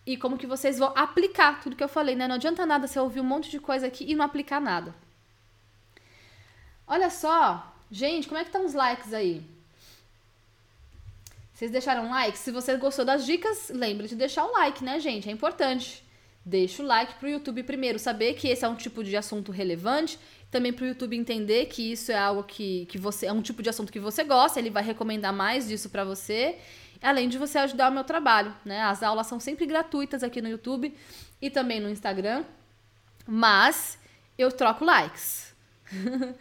[0.06, 2.28] e como que vocês vão aplicar tudo que eu falei, né?
[2.28, 4.96] Não adianta nada você ouvir um monte de coisa aqui e não aplicar nada.
[6.88, 9.44] Olha só, gente, como é que estão os likes aí?
[11.54, 12.38] Vocês deixaram like?
[12.38, 15.30] Se você gostou das dicas, lembre de deixar o like, né, gente?
[15.30, 16.04] É importante.
[16.44, 20.18] Deixa o like pro YouTube primeiro, saber que esse é um tipo de assunto relevante,
[20.50, 23.70] também pro YouTube entender que isso é algo que, que você é um tipo de
[23.70, 26.58] assunto que você gosta, ele vai recomendar mais disso para você
[27.02, 28.82] além de você ajudar o meu trabalho, né?
[28.82, 30.96] As aulas são sempre gratuitas aqui no YouTube
[31.42, 32.44] e também no Instagram,
[33.26, 33.98] mas
[34.38, 35.54] eu troco likes.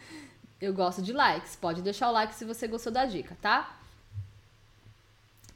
[0.61, 1.57] eu gosto de likes.
[1.57, 3.77] Pode deixar o like se você gostou da dica, tá?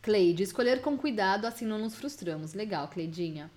[0.02, 2.54] Cleide, escolher com cuidado, assim não nos frustramos.
[2.54, 3.50] Legal, Cleidinha.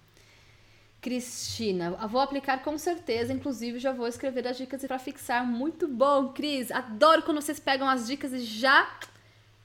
[1.02, 5.46] Cristina, vou aplicar com certeza, inclusive já vou escrever as dicas para fixar.
[5.46, 6.72] Muito bom, Cris.
[6.72, 8.90] Adoro quando vocês pegam as dicas e já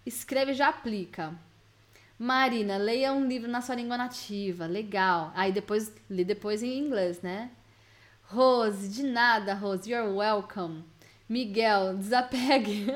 [0.04, 1.34] escreve já aplica.
[2.22, 4.64] Marina, leia um livro na sua língua nativa.
[4.64, 5.32] Legal.
[5.34, 7.50] Aí depois, lê depois em inglês, né?
[8.22, 9.90] Rose, de nada, Rose.
[9.90, 10.84] You're welcome.
[11.28, 12.86] Miguel, desapegue.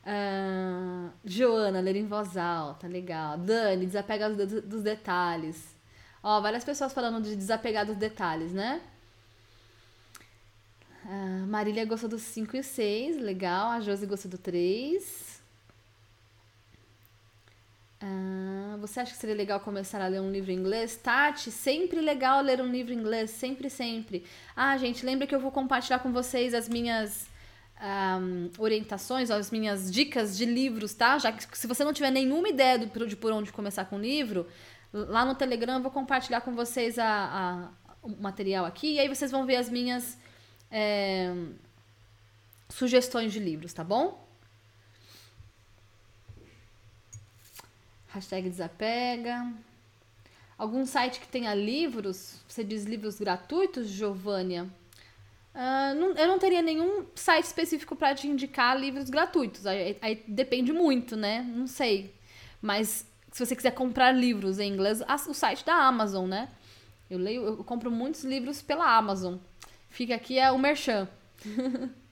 [0.00, 2.88] uh, Joana, ler em voz alta.
[2.88, 3.36] Legal.
[3.36, 5.76] Dani, desapega dos, dos detalhes.
[6.22, 8.80] Ó, várias pessoas falando de desapegar dos detalhes, né?
[11.04, 13.68] Ah, Marília gostou do 5 e 6, legal.
[13.72, 15.33] A Josi gostou do 3.
[18.06, 20.94] Ah, você acha que seria legal começar a ler um livro em inglês?
[20.94, 24.24] Tati, sempre legal ler um livro em inglês, sempre, sempre.
[24.54, 27.26] Ah, gente, lembra que eu vou compartilhar com vocês as minhas
[28.20, 31.18] um, orientações, as minhas dicas de livros, tá?
[31.18, 34.00] Já que se você não tiver nenhuma ideia do, de por onde começar com o
[34.00, 34.46] livro,
[34.92, 37.68] lá no Telegram eu vou compartilhar com vocês a, a,
[38.02, 40.18] o material aqui e aí vocês vão ver as minhas
[40.70, 41.32] é,
[42.68, 44.23] sugestões de livros, tá bom?
[48.14, 49.52] Hashtag desapega.
[50.56, 52.36] Algum site que tenha livros?
[52.46, 54.70] Você diz livros gratuitos, Giovânia?
[55.52, 59.66] Uh, não, eu não teria nenhum site específico para te indicar livros gratuitos.
[59.66, 61.42] Aí, aí, depende muito, né?
[61.42, 62.14] Não sei.
[62.62, 66.48] Mas se você quiser comprar livros em inglês, o site da Amazon, né?
[67.10, 69.38] Eu leio, eu compro muitos livros pela Amazon.
[69.90, 71.08] Fica aqui é o Merchan.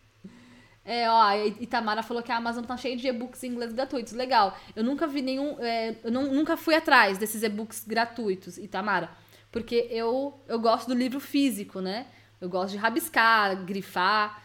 [0.85, 4.13] é, ó, Itamara falou que a Amazon tá cheia de e-books em inglês gratuitos.
[4.13, 4.57] Legal.
[4.75, 5.57] Eu nunca vi nenhum.
[5.61, 9.11] É, eu não, nunca fui atrás desses e-books gratuitos, Itamara.
[9.51, 12.07] Porque eu, eu gosto do livro físico, né?
[12.41, 14.43] Eu gosto de rabiscar, grifar.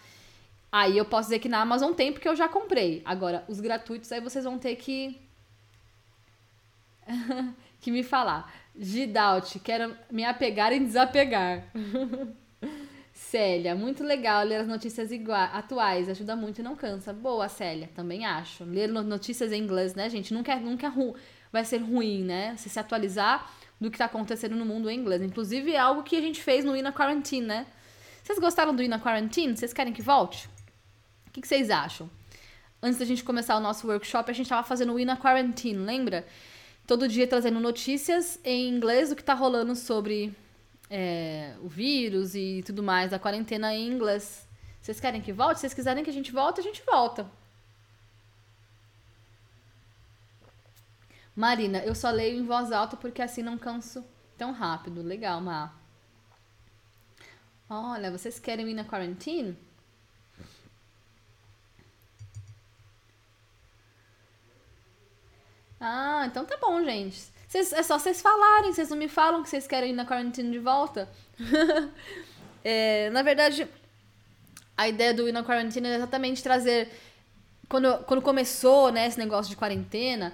[0.72, 3.02] Aí eu posso dizer que na Amazon tem porque eu já comprei.
[3.04, 5.20] Agora, os gratuitos aí vocês vão ter que.
[7.82, 8.54] que me falar.
[8.76, 11.64] Gidalt, quero me apegar e desapegar.
[13.18, 15.10] Célia, muito legal ler as notícias
[15.52, 17.12] atuais, ajuda muito e não cansa.
[17.12, 18.64] Boa, Célia, também acho.
[18.64, 20.32] Ler notícias em inglês, né, gente?
[20.32, 21.14] Nunca, é, nunca é
[21.52, 22.56] vai ser ruim, né?
[22.58, 23.52] Se se atualizar
[23.82, 25.24] do que está acontecendo no mundo em inglês.
[25.24, 27.66] Inclusive, é algo que a gente fez no Ina Quarantine, né?
[28.24, 29.58] Vocês gostaram do Ina Quarantine?
[29.58, 30.48] Vocês querem que volte?
[31.28, 32.08] O que, que vocês acham?
[32.82, 36.24] Antes da gente começar o nosso workshop, a gente estava fazendo o Ina Quarantine, lembra?
[36.86, 40.36] Todo dia trazendo notícias em inglês do que está rolando sobre
[40.90, 44.48] é, o vírus e tudo mais, da quarentena em inglês.
[44.82, 45.58] Vocês querem que volte?
[45.58, 47.30] Se vocês quiserem que a gente volte, a gente volta.
[51.36, 54.04] Marina, eu só leio em voz alta porque assim não canso
[54.38, 55.02] tão rápido.
[55.02, 55.78] Legal, Mar.
[57.70, 59.56] Olha, vocês querem ir na quarentena?
[65.80, 67.32] Ah, então tá bom, gente.
[67.48, 70.52] Cês, é só vocês falarem, vocês não me falam que vocês querem ir na quarentena
[70.52, 71.10] de volta.
[72.64, 73.68] é, na verdade,
[74.76, 76.92] a ideia do ir na quarentena é exatamente trazer.
[77.70, 80.34] Quando, quando começou né, esse negócio de quarentena,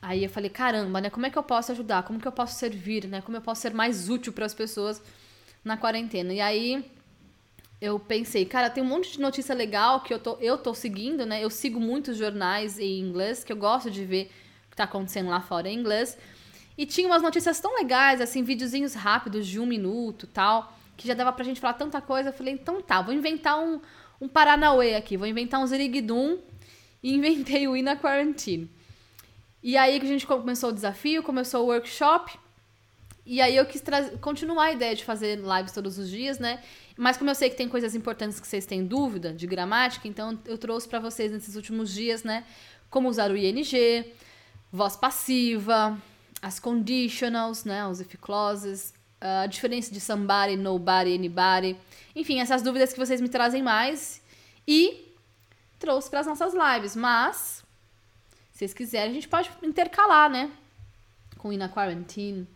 [0.00, 1.10] aí eu falei: caramba, né?
[1.10, 2.04] Como é que eu posso ajudar?
[2.04, 3.08] Como que eu posso servir?
[3.08, 3.20] Né?
[3.20, 5.02] Como eu posso ser mais útil para as pessoas
[5.64, 6.32] na quarentena?
[6.32, 6.88] E aí
[7.80, 11.26] eu pensei, cara, tem um monte de notícia legal que eu tô, eu tô seguindo,
[11.26, 11.42] né?
[11.42, 14.30] Eu sigo muitos jornais em inglês que eu gosto de ver
[14.78, 16.16] tá acontecendo lá fora em inglês.
[16.76, 21.14] E tinha umas notícias tão legais, assim, videozinhos rápidos de um minuto tal, que já
[21.14, 22.28] dava pra gente falar tanta coisa.
[22.28, 23.80] Eu falei, então tá, vou inventar um,
[24.20, 26.38] um Paranauê aqui, vou inventar um Ziriguidum
[27.02, 28.70] e inventei o Ina Quarantine.
[29.62, 32.38] E aí que a gente começou o desafio, começou o workshop.
[33.26, 33.82] E aí eu quis
[34.20, 36.62] continuar a ideia de fazer lives todos os dias, né?
[36.96, 40.38] Mas como eu sei que tem coisas importantes que vocês têm dúvida de gramática, então
[40.46, 42.44] eu trouxe para vocês nesses últimos dias, né?
[42.88, 44.06] Como usar o ING,
[44.72, 46.00] voz passiva,
[46.40, 51.76] as conditionals, né, os if clauses, a diferença de somebody, nobody, anybody.
[52.14, 54.22] Enfim, essas dúvidas que vocês me trazem mais
[54.66, 55.14] e
[55.78, 57.64] trouxe para as nossas lives, mas
[58.52, 60.50] se vocês quiserem, a gente pode intercalar, né?
[61.38, 62.46] Com Ina Quarantine.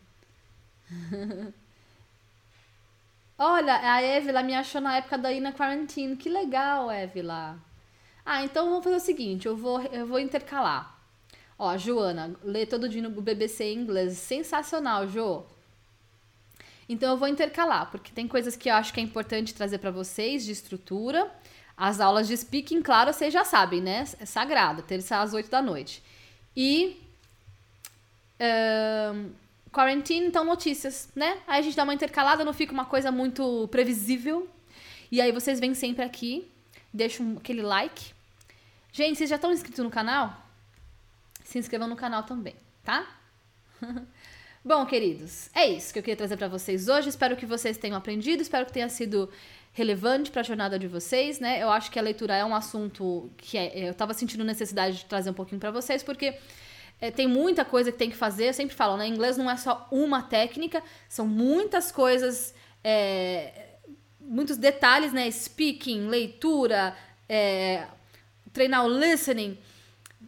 [3.39, 6.17] Olha, a Evila me achou na época da Ina Quarantine.
[6.17, 7.59] Que legal, Evila.
[8.25, 10.92] Ah, então vamos fazer o seguinte, eu vou, eu vou intercalar.
[11.65, 14.19] Ó, Joana, lê todo dia no BBC em inglês.
[14.19, 15.45] Sensacional, Jo.
[16.89, 19.93] Então eu vou intercalar, porque tem coisas que eu acho que é importante trazer para
[19.93, 21.31] vocês de estrutura.
[21.77, 24.05] As aulas de speaking, claro, vocês já sabem, né?
[24.19, 26.03] É sagrado, terça às 8 da noite.
[26.57, 27.01] E
[29.15, 29.31] um,
[29.71, 31.39] quarantine, então notícias, né?
[31.47, 34.49] Aí a gente dá uma intercalada, não fica uma coisa muito previsível.
[35.13, 36.45] E aí vocês vêm sempre aqui,
[36.93, 38.13] deixam aquele like.
[38.93, 40.43] Gente, vocês já estão inscritos no canal?
[41.45, 43.07] Se inscrevam no canal também, tá?
[44.65, 47.09] Bom, queridos, é isso que eu queria trazer para vocês hoje.
[47.09, 49.29] Espero que vocês tenham aprendido, espero que tenha sido
[49.73, 51.61] relevante para a jornada de vocês, né?
[51.61, 55.05] Eu acho que a leitura é um assunto que é, eu estava sentindo necessidade de
[55.07, 56.35] trazer um pouquinho para vocês, porque
[57.01, 58.51] é, tem muita coisa que tem que fazer.
[58.51, 59.07] Eu sempre falo, né?
[59.07, 63.71] Inglês não é só uma técnica, são muitas coisas, é,
[64.21, 65.29] muitos detalhes, né?
[65.29, 66.97] Speaking, leitura,
[67.29, 67.87] é,
[68.53, 69.59] treinar o listening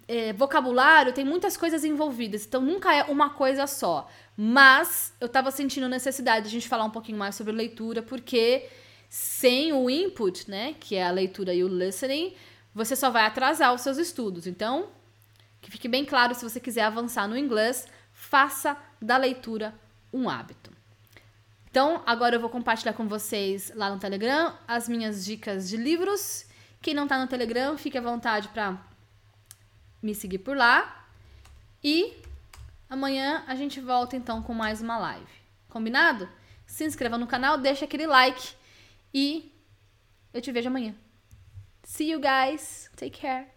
[0.06, 4.08] é, vocabulário tem muitas coisas envolvidas, então nunca é uma coisa só.
[4.36, 8.68] Mas eu tava sentindo necessidade de a gente falar um pouquinho mais sobre leitura, porque
[9.08, 12.34] sem o input, né, que é a leitura e o listening,
[12.74, 14.46] você só vai atrasar os seus estudos.
[14.46, 14.88] Então,
[15.60, 19.74] que fique bem claro, se você quiser avançar no inglês, faça da leitura
[20.12, 20.72] um hábito.
[21.70, 26.46] Então, agora eu vou compartilhar com vocês lá no Telegram as minhas dicas de livros.
[26.80, 28.78] Quem não tá no Telegram, fique à vontade para
[30.04, 31.06] me seguir por lá.
[31.82, 32.16] E
[32.88, 35.32] amanhã a gente volta então com mais uma live.
[35.68, 36.28] Combinado?
[36.66, 38.54] Se inscreva no canal, deixa aquele like
[39.12, 39.52] e
[40.32, 40.94] eu te vejo amanhã.
[41.84, 42.90] See you guys.
[42.96, 43.53] Take care.